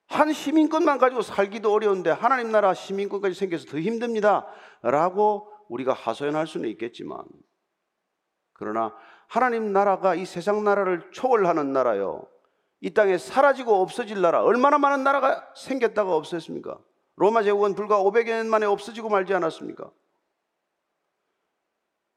[0.07, 4.47] 한 시민권만 가지고 살기도 어려운데 하나님 나라 시민권까지 생겨서 더 힘듭니다.
[4.83, 7.25] 라고 우리가 하소연할 수는 있겠지만
[8.53, 8.95] 그러나
[9.29, 12.27] 하나님 나라가 이 세상 나라를 초월하는 나라요.
[12.81, 14.43] 이 땅에 사라지고 없어질 나라.
[14.43, 16.79] 얼마나 많은 나라가 생겼다가 없었습니까?
[17.17, 19.91] 로마 제국은 불과 500여 년 만에 없어지고 말지 않았습니까?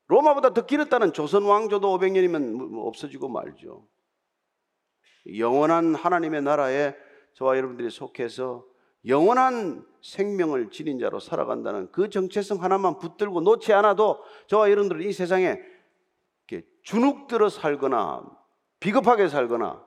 [0.07, 3.87] 로마보다 더 길었다는 조선 왕조도 500년이면 없어지고 말죠.
[5.37, 6.95] 영원한 하나님의 나라에
[7.33, 8.65] 저와 여러분들이 속해서
[9.05, 15.59] 영원한 생명을 지닌 자로 살아간다는 그 정체성 하나만 붙들고 놓지 않아도 저와 여러분들은 이 세상에
[16.87, 18.23] 주눅들어 살거나
[18.79, 19.85] 비겁하게 살거나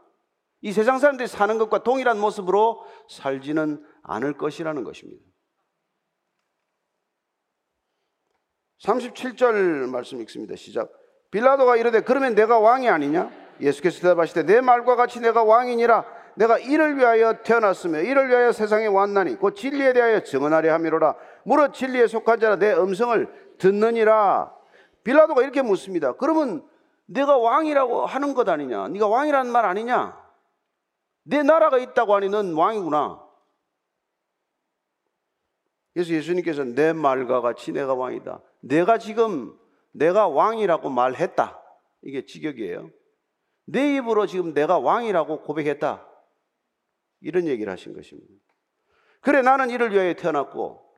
[0.61, 5.25] 이 세상 사람들이 사는 것과 동일한 모습으로 살지는 않을 것이라는 것입니다.
[8.83, 10.57] 37절 말씀 읽습니다.
[10.57, 10.93] 시작.
[11.31, 13.31] 빌라도가 이르되 그러면 내가 왕이 아니냐?
[13.63, 16.05] 예수께서 대답하시되 내 말과 같이 내가 왕이니라
[16.37, 22.07] 내가 이를 위하여 태어났으며 이를 위하여 세상에 왔나니 곧 진리에 대하여 증언하려 함이로라 무릇 진리에
[22.09, 24.55] 속한 자라 내 음성을 듣느니라
[25.03, 26.13] 빌라도가 이렇게 묻습니다.
[26.13, 26.69] 그러면
[27.11, 28.89] 내가 왕이라고 하는 것 아니냐?
[28.89, 30.17] 네가 왕이라는 말 아니냐?
[31.25, 33.21] 내 나라가 있다고 하니 넌 왕이구나.
[35.93, 38.41] 그래서 예수님께서 내 말과 같이 내가 왕이다.
[38.61, 39.59] 내가 지금
[39.91, 41.61] 내가 왕이라고 말했다.
[42.03, 42.91] 이게 직역이에요.
[43.65, 46.07] 내 입으로 지금 내가 왕이라고 고백했다.
[47.23, 48.33] 이런 얘기를 하신 것입니다.
[49.21, 50.97] 그래, 나는 이를 위하여 태어났고,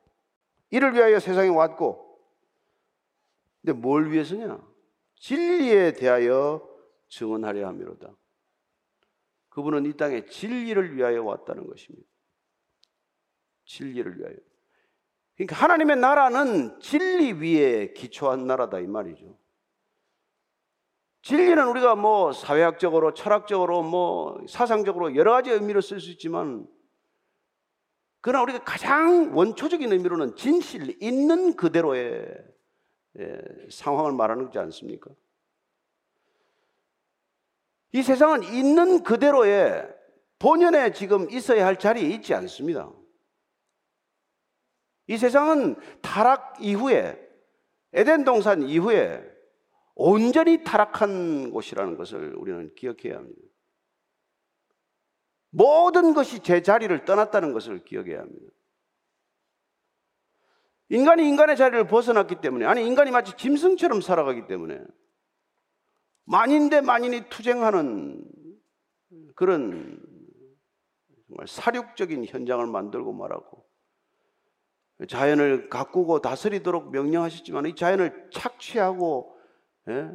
[0.71, 2.19] 이를 위하여 세상에 왔고,
[3.63, 4.72] 근데 뭘 위해서냐?
[5.23, 6.69] 진리에 대하여
[7.07, 8.13] 증언하려 함이로다.
[9.51, 12.09] 그분은 이 땅에 진리를 위하여 왔다는 것입니다.
[13.65, 14.35] 진리를 위하여.
[15.37, 19.39] 그러니까 하나님의 나라는 진리 위에 기초한 나라다 이 말이죠.
[21.23, 26.67] 진리는 우리가 뭐 사회학적으로, 철학적으로, 뭐 사상적으로 여러 가지 의미로 쓸 수 있지만
[28.21, 32.53] 그러나 우리가 가장 원초적인 의미로는 진실 있는 그대로의 예,
[33.71, 35.11] 상황을 말하는 거지 않습니까?
[37.93, 39.87] 이 세상은 있는 그대로의
[40.39, 42.91] 본연에 지금 있어야 할 자리에 있지 않습니다.
[45.07, 47.19] 이 세상은 타락 이후에
[47.93, 49.23] 에덴 동산 이후에
[49.95, 53.41] 온전히 타락한 곳이라는 것을 우리는 기억해야 합니다.
[55.51, 58.53] 모든 것이 제 자리를 떠났다는 것을 기억해야 합니다.
[60.93, 64.79] 인간이 인간의 자리를 벗어났기 때문에, 아니, 인간이 마치 짐승처럼 살아가기 때문에,
[66.25, 68.23] 만인 대 만인이 투쟁하는
[69.35, 69.99] 그런
[71.27, 73.67] 정말 사륙적인 현장을 만들고 말하고,
[75.09, 79.35] 자연을 가꾸고 다스리도록 명령하셨지만, 이 자연을 착취하고,
[79.89, 80.11] 예?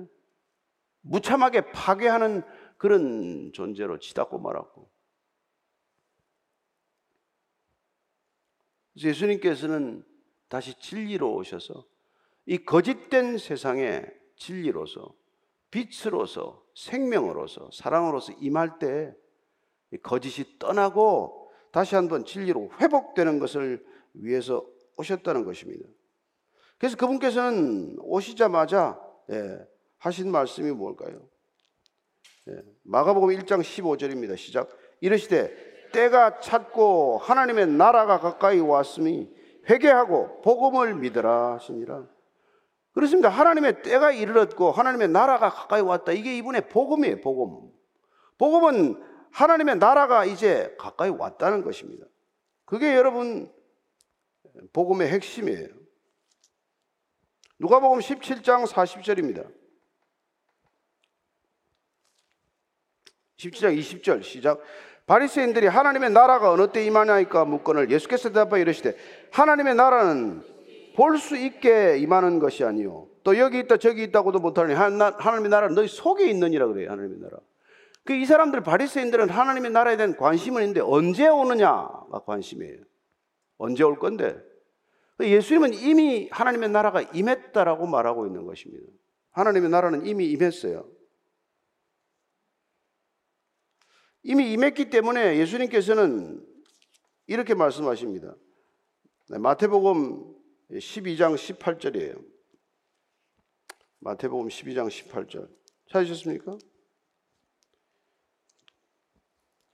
[1.01, 2.43] 무참하게 파괴하는
[2.77, 4.91] 그런 존재로 치닫고 말았고,
[8.97, 10.06] 예수님께서는
[10.47, 11.85] 다시 진리로 오셔서
[12.45, 14.05] 이 거짓된 세상에
[14.35, 15.13] 진리로서
[15.71, 19.13] 빛으로서 생명으로서 사랑으로서 임할 때
[20.03, 24.65] 거짓이 떠나고 다시 한번 진리로 회복되는 것을 위해서
[24.97, 25.87] 오셨다는 것입니다.
[26.77, 28.99] 그래서 그분께서는 오시자마자
[29.31, 29.59] 예,
[29.97, 31.27] 하신 말씀이 뭘까요?
[32.47, 34.37] 예, 마가복음 1장 15절입니다.
[34.37, 34.69] 시작.
[35.01, 39.36] 이르시되 때가 찼고 하나님의 나라가 가까이 왔으니
[39.69, 42.07] 회개하고 복음을 믿으라 하시니라.
[42.93, 43.29] 그렇습니다.
[43.29, 46.11] 하나님의 때가 이르렀고 하나님의 나라가 가까이 왔다.
[46.11, 47.71] 이게 이분의 복음이에요, 복음.
[48.37, 52.05] 복음은 하나님의 나라가 이제 가까이 왔다는 것입니다.
[52.65, 53.53] 그게 여러분
[54.73, 55.67] 복음의 핵심이에요.
[57.59, 59.51] 누가복음 17장 40절입니다.
[63.37, 64.59] 17장 20절 시작.
[65.07, 68.95] 바리새인들이 하나님의 나라가 어느 때 임하냐니까 묻거늘 예수께서 대답하여 이르시되
[69.31, 70.43] 하나님의 나라는
[70.95, 73.07] 볼 수 있게 임하는 것이 아니요.
[73.23, 77.37] 또 여기 있다 저기 있다고도 못하니 하나님의 나라는 너희 속에 있느니라 그래요 하나님의 나라.
[78.03, 82.77] 그 이 사람들 바리새인들은 하나님의 나라에 대한 관심은 있는데 언제 오느냐가 관심이에요.
[83.57, 84.35] 언제 올 건데?
[85.19, 88.85] 예수님은 이미 하나님의 나라가 임했다라고 말하고 있는 것입니다.
[89.31, 90.85] 하나님의 나라는 이미 임했어요
[94.23, 96.45] 이미 임했기 때문에 예수님께서는
[97.27, 98.35] 이렇게 말씀하십니다.
[99.29, 100.35] 네, 마태복음
[100.71, 102.23] 12장 18절이에요.
[103.99, 105.49] 마태복음 12장 18절.
[105.91, 106.57] 찾으셨습니까?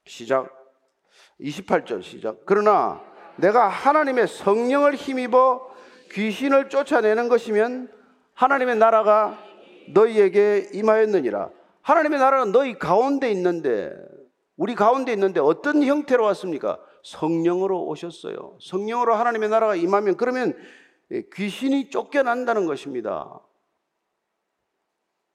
[0.06, 0.52] 시작.
[1.40, 2.46] 28절 시작.
[2.46, 3.04] 그러나
[3.38, 5.74] 내가 하나님의 성령을 힘입어
[6.12, 7.92] 귀신을 쫓아내는 것이면
[8.34, 9.44] 하나님의 나라가
[9.90, 11.50] 너희에게 임하였느니라.
[11.82, 13.92] 하나님의 나라는 너희 가운데 있는데
[14.56, 16.80] 우리 가운데 있는데 어떤 형태로 왔습니까?
[17.04, 18.58] 성령으로 오셨어요.
[18.62, 20.56] 성령으로 하나님의 나라가 임하면 그러면
[21.34, 23.40] 귀신이 쫓겨난다는 것입니다.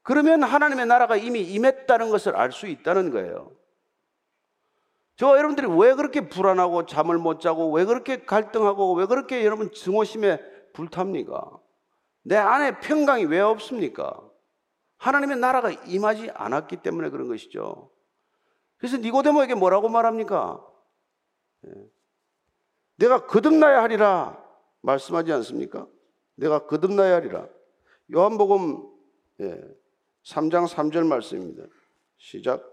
[0.03, 3.53] 그러면 하나님의 나라가 이미 임했다는 것을 알 수 있다는 거예요.
[5.17, 10.41] 저 여러분들이 왜 그렇게 불안하고 잠을 못 자고 왜 그렇게 갈등하고 왜 그렇게 여러분 증오심에
[10.73, 11.59] 불탑니까?
[12.23, 14.23] 내 안에 평강이 왜 없습니까?
[14.97, 17.91] 하나님의 나라가 임하지 않았기 때문에 그런 것이죠.
[18.79, 20.65] 그래서 니고데모에게 뭐라고 말합니까?
[21.67, 21.71] 예.
[22.97, 24.43] 내가 거듭나야 하리라
[24.83, 25.87] 말씀하지 않습니까?
[26.37, 27.49] 내가 거듭나야 하리라.
[28.15, 28.89] 요한복음
[29.39, 31.65] 3장 예, 3절 말씀입니다.
[32.17, 32.65] 시작.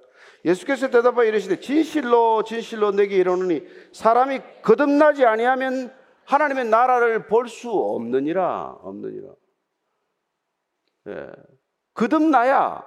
[0.44, 3.64] 예수께서 대답하여 이르시되 진실로 진실로 내게 이르노니
[3.94, 5.94] 사람이 거듭나지 아니하면
[6.26, 9.28] 하나님의 나라를 볼 수 없느니라 없느니라.
[11.08, 11.32] 예.
[11.94, 12.84] 거듭나야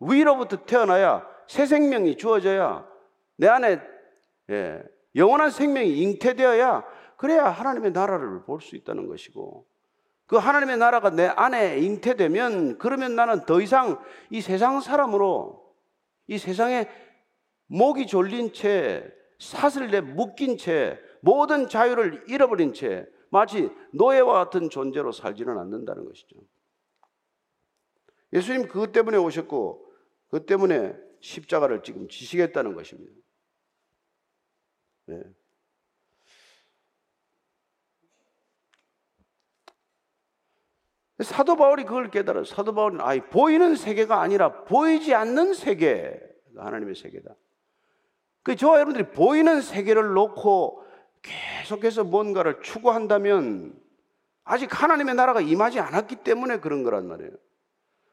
[0.00, 2.88] 위로부터 태어나야 새 생명이 주어져야
[3.36, 3.78] 내 안에
[4.48, 4.82] 예,
[5.14, 6.82] 영원한 생명이 잉태되어야
[7.18, 9.66] 그래야 하나님의 나라를 볼 수 있다는 것이고
[10.24, 15.62] 그 하나님의 나라가 내 안에 잉태되면 그러면 나는 더 이상 이 세상 사람으로
[16.26, 16.88] 이 세상에
[17.66, 25.58] 목이 졸린 채 사슬에 묶인 채 모든 자유를 잃어버린 채 마치 노예와 같은 존재로 살지는
[25.58, 26.34] 않는다는 것이죠.
[28.32, 29.84] 예수님 그것 때문에 오셨고
[30.30, 33.12] 그것 때문에 십자가를 지금 지시겠다는 것입니다.
[35.06, 35.22] 네.
[41.20, 42.44] 사도 바울이 그걸 깨달아.
[42.44, 46.20] 사도 바울은 아, 보이는 세계가 아니라 보이지 않는 세계,
[46.56, 47.34] 하나님의 세계다.
[48.42, 50.84] 그 저와 여러분들이 보이는 세계를 놓고
[51.22, 53.80] 계속해서 뭔가를 추구한다면
[54.42, 57.30] 아직 하나님의 나라가 임하지 않았기 때문에 그런 거란 말이에요.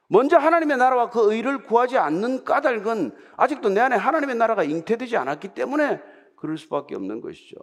[0.10, 5.50] 먼저 하나님의 나라와 그 의를 구하지 않는 까닭은 아직도 내 안에 하나님의 나라가 잉태되지 않았기
[5.50, 6.02] 때문에
[6.36, 7.56] 그럴 수밖에 없는 것이죠.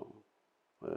[0.87, 0.95] 예.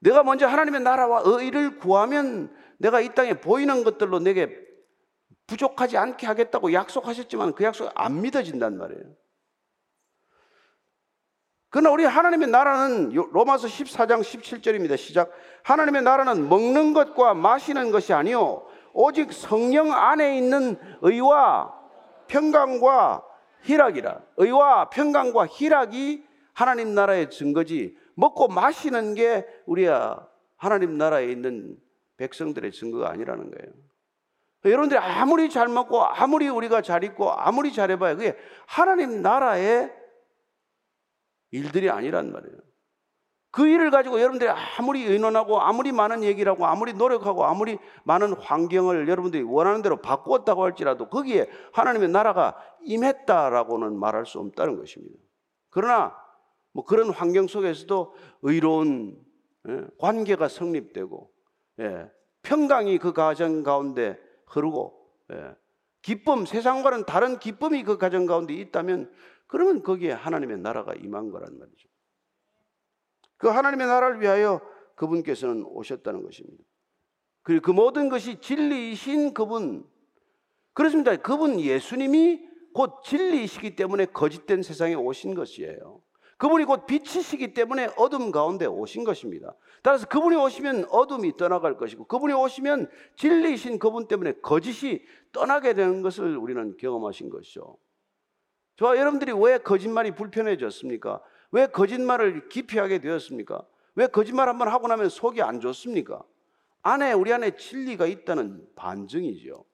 [0.00, 4.56] 내가 먼저 하나님의 나라와 의를 구하면 내가 이 땅에 보이는 것들로 내게
[5.48, 9.02] 부족하지 않게 하겠다고 약속하셨지만 그 약속이 안 믿어진단 말이에요.
[11.70, 14.96] 그러나 우리 하나님의 나라는 로마서 14장 17절입니다.
[14.96, 15.32] 시작.
[15.64, 21.74] 하나님의 나라는 먹는 것과 마시는 것이 아니요 오직 성령 안에 있는 의와
[22.28, 23.24] 평강과
[23.62, 24.20] 희락이라.
[24.36, 27.96] 의와 평강과 희락이 하나님 나라의 증거지.
[28.14, 31.76] 먹고 마시는 게 우리야 하나님 나라에 있는
[32.16, 33.72] 백성들의 증거가 아니라는 거예요.
[34.64, 39.92] 여러분들이 아무리 잘 먹고 아무리 우리가 잘 입고 아무리 잘해봐야 그게 하나님 나라의
[41.52, 42.67] 일들이 아니란 말이에요.
[43.50, 49.08] 그 일을 가지고 여러분들이 아무리 의논하고 아무리 많은 얘기를 하고 아무리 노력하고 아무리 많은 환경을
[49.08, 55.18] 여러분들이 원하는 대로 바꾸었다고 할지라도 거기에 하나님의 나라가 임했다라고는 말할 수 없다는 것입니다.
[55.70, 56.14] 그러나
[56.72, 59.18] 뭐 그런 환경 속에서도 의로운
[59.68, 61.30] 예, 관계가 성립되고
[61.80, 62.10] 예,
[62.42, 64.94] 평강이 그 가정 가운데 흐르고
[65.32, 65.54] 예,
[66.02, 69.10] 기쁨 세상과는 다른 기쁨이 그 가정 가운데 있다면
[69.46, 71.88] 그러면 거기에 하나님의 나라가 임한 거란 말이죠.
[73.38, 74.60] 그 하나님의 나라를 위하여
[74.96, 76.62] 그분께서는 오셨다는 것입니다.
[77.42, 79.88] 그리고 그 모든 것이 진리이신 그분.
[80.74, 81.16] 그렇습니다.
[81.16, 86.02] 그분 예수님이 곧 진리이시기 때문에 거짓된 세상에 오신 것이에요.
[86.36, 89.56] 그분이 곧 빛이시기 때문에 어둠 가운데 오신 것입니다.
[89.82, 96.36] 따라서 그분이 오시면 어둠이 떠나갈 것이고 그분이 오시면 진리이신 그분 때문에 거짓이 떠나게 되는 것을
[96.36, 97.76] 우리는 경험하신 것이죠.
[98.76, 101.20] 저와 여러분들이 왜 거짓말이 불편해졌습니까?
[101.50, 103.66] 왜 거짓말을 기피하게 되었습니까?
[103.94, 106.22] 왜 거짓말 한 번 하고 나면 속이 안 좋습니까?
[106.82, 109.64] 안에 우리 안에 진리가 있다는 반증이죠.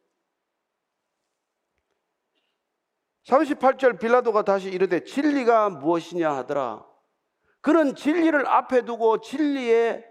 [3.25, 6.87] 38절 빌라도가 다시 이르되 진리가 무엇이냐 하더라.
[7.61, 10.05] 그는 진리를 앞에 두고 진리의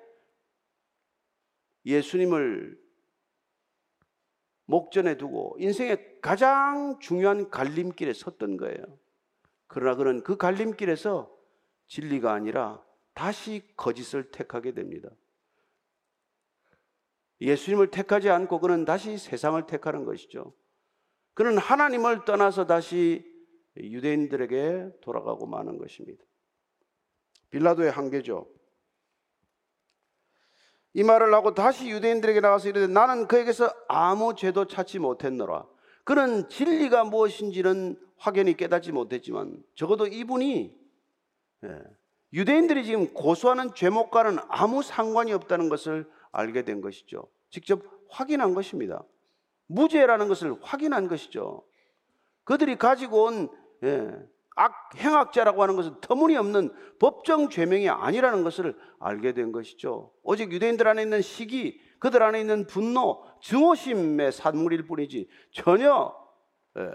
[1.86, 2.82] 예수님을
[4.66, 8.84] 목전에 두고 인생의 가장 중요한 갈림길에 섰던 거예요.
[9.68, 11.32] 그러나 그는 그 갈림길에서
[11.88, 15.09] 진리가 아니라 다시 거짓을 택하게 됩니다.
[17.41, 20.53] 예수님을 택하지 않고 그는 다시 세상을 택하는 것이죠.
[21.34, 23.25] 그는 하나님을 떠나서 다시
[23.75, 26.23] 유대인들에게 돌아가고 마는 것입니다.
[27.49, 28.47] 빌라도의 한계죠.
[30.93, 35.67] 이 말을 하고 다시 유대인들에게 나가서 이르되 나는 그에게서 아무 죄도 찾지 못했노라.
[36.03, 40.82] 그는 진리가 무엇인지는 확연히 깨닫지 못했지만 적어도 이분이 예,
[42.34, 47.28] 유대인들이 지금 고소하는 죄목과는 아무 상관이 없다는 것을 알게 된 것이죠.
[47.49, 49.03] 직접 확인한 것입니다.
[49.68, 51.64] 무죄라는 것을 확인한 것이죠.
[52.43, 53.49] 그들이 가지고 온
[53.84, 54.11] 예,
[54.55, 60.14] 악 행악자라고 하는 것은 터무니없는 법정 죄명이 아니라는 것을 알게 된 것이죠.
[60.24, 66.16] 오직 유대인들 안에 있는 시기, 그들 안에 있는 분노, 증오심의 산물일 뿐이지 전혀
[66.78, 66.89] 예,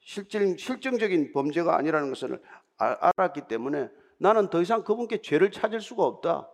[0.00, 2.42] 실질, 실증적인 범죄가 아니라는 것을
[2.76, 6.50] 알았기 때문에 나는 더 이상 그분께 죄를 찾을 수가 없다.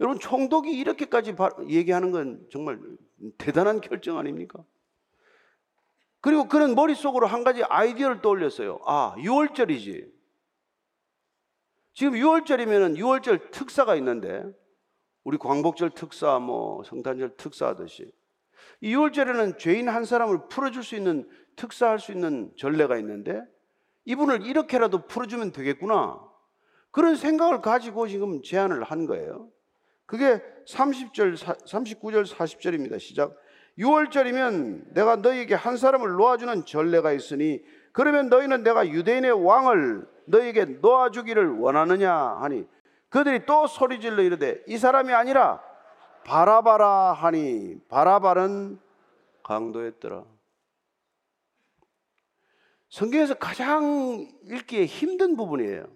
[0.00, 1.34] 여러분 총독이 이렇게까지
[1.68, 2.78] 얘기하는 건 정말
[3.38, 4.62] 대단한 결정 아닙니까?
[6.20, 8.80] 그리고 그는 머릿속으로 한 가지 아이디어를 떠올렸어요.
[8.84, 10.10] 아, 6월절이지.
[11.94, 14.44] 지금 6월절이면 6월절 특사가 있는데
[15.24, 18.12] 우리 광복절 특사, 뭐 성탄절 특사 하듯이
[18.80, 23.40] 이 6월절에는 죄인 한 사람을 풀어줄 수 있는 특사할 수 있는 전례가 있는데
[24.06, 26.20] 이분을 이렇게라도 풀어주면 되겠구나.
[26.90, 29.48] 그런 생각을 가지고 지금 제안을 한 거예요.
[30.06, 32.98] 그게 30절, 39절, 40절입니다.
[32.98, 33.36] 시작.
[33.78, 41.58] 6월절이면 내가 너희에게 한 사람을 놓아주는 전례가 있으니 그러면 너희는 내가 유대인의 왕을 너희에게 놓아주기를
[41.58, 42.66] 원하느냐 하니
[43.10, 45.60] 그들이 또 소리질러 이르되 이 사람이 아니라
[46.24, 48.78] 바라바라 하니 바라바는
[49.42, 50.24] 강도였더라.
[52.96, 55.86] 성경에서 가장 읽기에 힘든 부분이에요.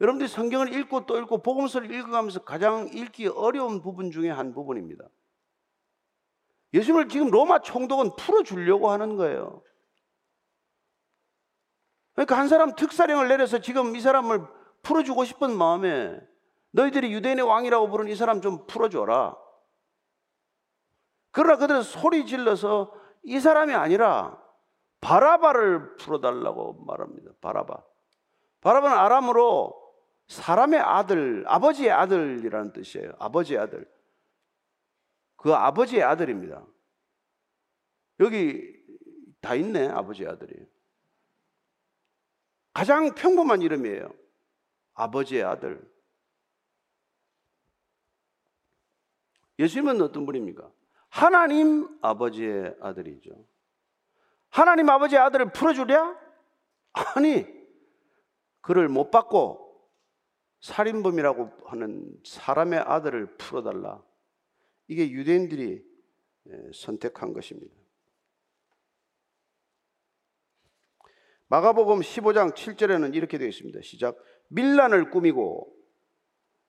[0.00, 5.04] 여러분들이 성경을 읽고 또 읽고 복음서를 읽어가면서 가장 읽기 어려운 부분 중에 한 부분입니다.
[6.72, 9.62] 예수님을 지금 로마 총독은 풀어주려고 하는 거예요.
[12.14, 14.46] 그러니까 한 사람 특사령을 내려서 지금 이 사람을
[14.80, 16.18] 풀어주고 싶은 마음에
[16.70, 19.36] 너희들이 유대인의 왕이라고 부르는 이 사람 좀 풀어줘라.
[21.30, 24.41] 그러나 그들은 소리 질러서 이 사람이 아니라
[25.02, 27.32] 바라바를 풀어달라고 말합니다.
[27.40, 27.84] 바라바.
[28.60, 29.78] 바라바는 아람으로
[30.28, 33.12] 사람의 아들, 아버지의 아들이라는 뜻이에요.
[33.18, 33.90] 아버지의 아들.
[35.36, 36.64] 그 아버지의 아들입니다.
[38.20, 38.80] 여기
[39.40, 40.54] 다 있네, 아버지의 아들이.
[42.72, 44.08] 가장 평범한 이름이에요.
[44.94, 45.92] 아버지의 아들.
[49.58, 50.70] 예수님은 어떤 분입니까?
[51.08, 53.51] 하나님 아버지의 아들이죠.
[54.52, 56.14] 하나님 아버지의 아들을 풀어주랴?
[56.92, 57.46] 아니,
[58.60, 59.88] 그를 못 받고
[60.60, 64.02] 살인범이라고 하는 사람의 아들을 풀어달라.
[64.88, 65.82] 이게 유대인들이
[66.74, 67.74] 선택한 것입니다.
[71.46, 73.80] 마가복음 15장 7절에는 이렇게 되어 있습니다.
[73.82, 74.18] 시작.
[74.48, 75.74] 밀란을 꾸미고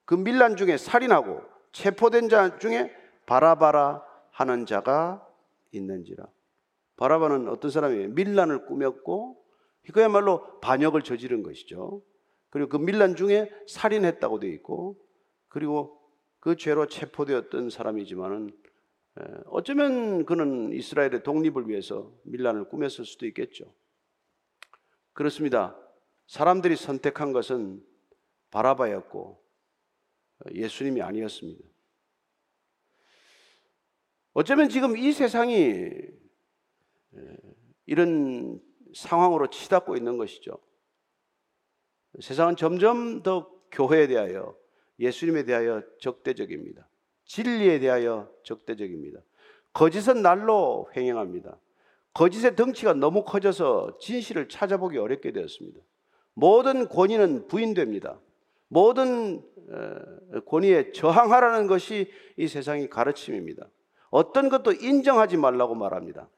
[0.05, 1.41] 그 밀란 중에 살인하고
[1.73, 5.27] 체포된 자 중에 바라바라 하는 자가
[5.71, 6.25] 있는지라.
[6.97, 8.09] 바라바는 어떤 사람이에요?
[8.09, 9.43] 밀란을 꾸몄고
[9.93, 12.01] 그야말로 반역을 저지른 것이죠.
[12.49, 14.97] 그리고 그 밀란 중에 살인했다고 되어 있고
[15.47, 15.99] 그리고
[16.39, 18.51] 그 죄로 체포되었던 사람이지만은
[19.45, 23.73] 어쩌면 그는 이스라엘의 독립을 위해서 밀란을 꾸몄을 수도 있겠죠.
[25.13, 25.77] 그렇습니다.
[26.27, 27.83] 사람들이 선택한 것은
[28.49, 29.41] 바라바였고
[30.53, 31.63] 예수님이 아니었습니다.
[34.33, 35.91] 어쩌면 지금 이 세상이
[37.85, 38.59] 이런
[38.93, 40.57] 상황으로 치닫고 있는 것이죠.
[42.19, 44.55] 세상은 점점 더 교회에 대하여
[44.99, 46.87] 예수님에 대하여 적대적입니다.
[47.25, 49.19] 진리에 대하여 적대적입니다.
[49.73, 51.57] 거짓은 날로 횡행합니다.
[52.13, 55.79] 거짓의 덩치가 너무 커져서 진실을 찾아보기 어렵게 되었습니다.
[56.35, 58.19] 모든 권위는 부인됩니다.
[58.67, 59.41] 모든
[60.45, 63.67] 권위에 저항하라는 것이 이 세상의 가르침입니다.
[64.11, 66.29] 어떤 것도 인정하지 말라고 말합니다.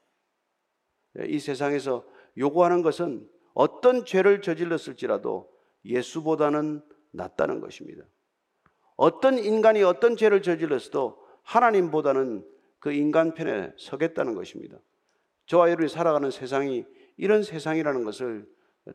[1.28, 2.06] 이 세상에서
[2.38, 5.50] 요구하는 것은 어떤 죄를 저질렀을지라도
[5.86, 8.04] 예수보다는 낫다는 것입니다.
[8.98, 12.46] 어떤 인간이 어떤 죄를 저질렀어도 하나님보다는
[12.80, 14.78] 그 인간 편에 서겠다는 것입니다.
[15.46, 16.86] 저와 여러분이 살아가는 세상이
[17.18, 18.48] 이런 세상이라는 것을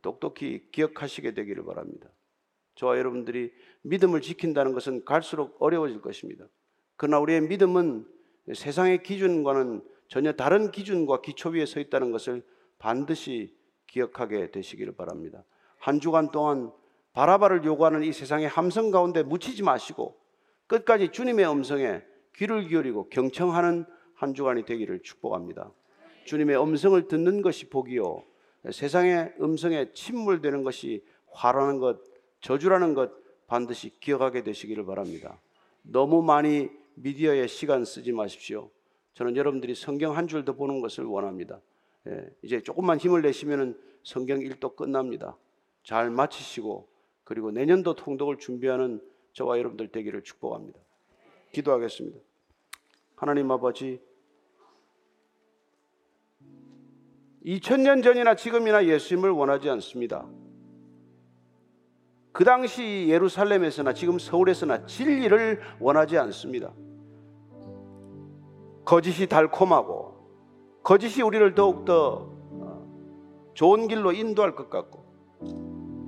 [0.02, 2.08] 똑똑히 기억하시게 되기를 바랍니다.
[2.74, 3.52] 저와 여러분들이
[3.82, 6.46] 믿음을 지킨다는 것은 갈수록 어려워질 것입니다.
[6.96, 8.06] 그러나 우리의 믿음은
[8.54, 12.42] 세상의 기준과는 전혀 다른 기준과 기초 위에 서 있다는 것을
[12.80, 13.56] 반드시
[13.86, 15.44] 기억하게 되시기를 바랍니다.
[15.78, 16.72] 한 주간 동안
[17.12, 20.18] 바라바를 요구하는 이 세상의 함성 가운데 묻히지 마시고
[20.66, 22.02] 끝까지 주님의 음성에
[22.34, 23.84] 귀를 기울이고 경청하는
[24.14, 25.72] 한 주간이 되기를 축복합니다.
[26.24, 28.24] 주님의 음성을 듣는 것이 복이요.
[28.68, 32.00] 세상의 음성에 침몰되는 것이 화라는 것,
[32.40, 33.12] 저주라는 것
[33.46, 35.40] 반드시 기억하게 되시기를 바랍니다.
[35.82, 38.70] 너무 많이 미디어에 시간 쓰지 마십시오.
[39.20, 41.60] 저는 여러분들이 성경 한 줄 더 보는 것을 원합니다.
[42.06, 45.36] 예, 이제 조금만 힘을 내시면 성경 1도 끝납니다.
[45.82, 46.88] 잘 마치시고
[47.24, 48.98] 그리고 내년도 통독을 준비하는
[49.34, 50.80] 저와 여러분들 되기를 축복합니다.
[51.52, 52.18] 기도하겠습니다.
[53.16, 54.00] 하나님 아버지
[57.44, 60.26] 2000년 전이나 지금이나 예수님을 원하지 않습니다.
[62.32, 66.72] 그 당시 예루살렘에서나 지금 서울에서나 진리를 원하지 않습니다.
[68.84, 70.14] 거짓이 달콤하고
[70.82, 72.86] 거짓이 우리를 더욱더 어,
[73.54, 75.04] 좋은 길로 인도할 것 같고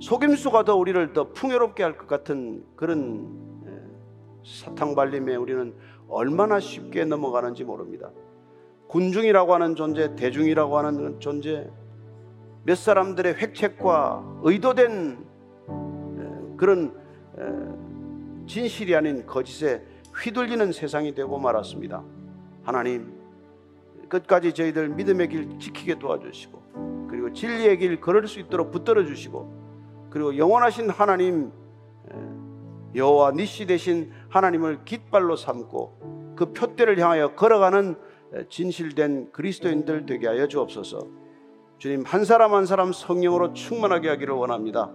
[0.01, 3.43] 속임수가 더 우리를 더 풍요롭게 할 것 같은 그런
[4.45, 5.73] 사탕 발림에 우리는
[6.09, 8.11] 얼마나 쉽게 넘어가는지 모릅니다.
[8.87, 11.69] 군중이라고 하는 존재, 대중이라고 하는 존재,
[12.65, 15.25] 몇 사람들의 획책과 의도된
[16.57, 16.93] 그런
[18.45, 19.81] 진실이 아닌 거짓에
[20.21, 22.03] 휘둘리는 세상이 되고 말았습니다.
[22.63, 23.13] 하나님,
[24.09, 30.37] 끝까지 저희들 믿음의 길 지키게 도와주시고, 그리고 진리의 길 걸을 수 있도록 붙들어 주시고, 그리고
[30.37, 31.51] 영원하신 하나님,
[32.95, 37.95] 여호와 니시 되신 하나님을 깃발로 삼고 그 표대를 향하여 걸어가는
[38.49, 41.07] 진실된 그리스도인들 되게 하여 주옵소서.
[41.77, 44.91] 주님 한 사람 한 사람 성령으로 충만하게 하기를 원합니다.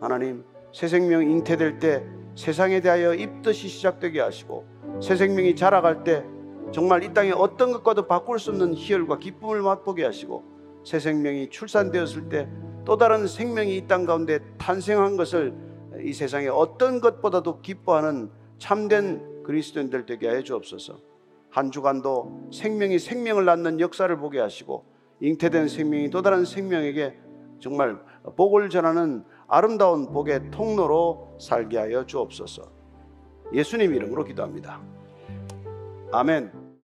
[0.00, 2.04] 하나님 새 생명 잉태될 때
[2.34, 4.64] 세상에 대하여 입듯이 시작되게 하시고
[5.02, 6.24] 새 생명이 자라갈 때
[6.72, 10.42] 정말 이 땅에 어떤 것과도 바꿀 수 없는 희열과 기쁨을 맛보게 하시고
[10.84, 12.48] 새 생명이 출산되었을 때
[12.84, 15.54] 또 다른 생명이 이 땅 가운데 탄생한 것을
[16.02, 20.98] 이 세상에 어떤 것보다도 기뻐하는 참된 그리스도인들 되게 해 주옵소서.
[21.50, 24.84] 한 주간도 생명이 생명을 낳는 역사를 보게 하시고
[25.20, 27.18] 잉태된 생명이 또 다른 생명에게
[27.60, 27.98] 정말
[28.36, 32.62] 복을 전하는 아름다운 복의 통로로 살게 하여 주옵소서.
[33.52, 34.80] 예수님 이름으로 기도합니다.
[36.10, 36.61] 아멘.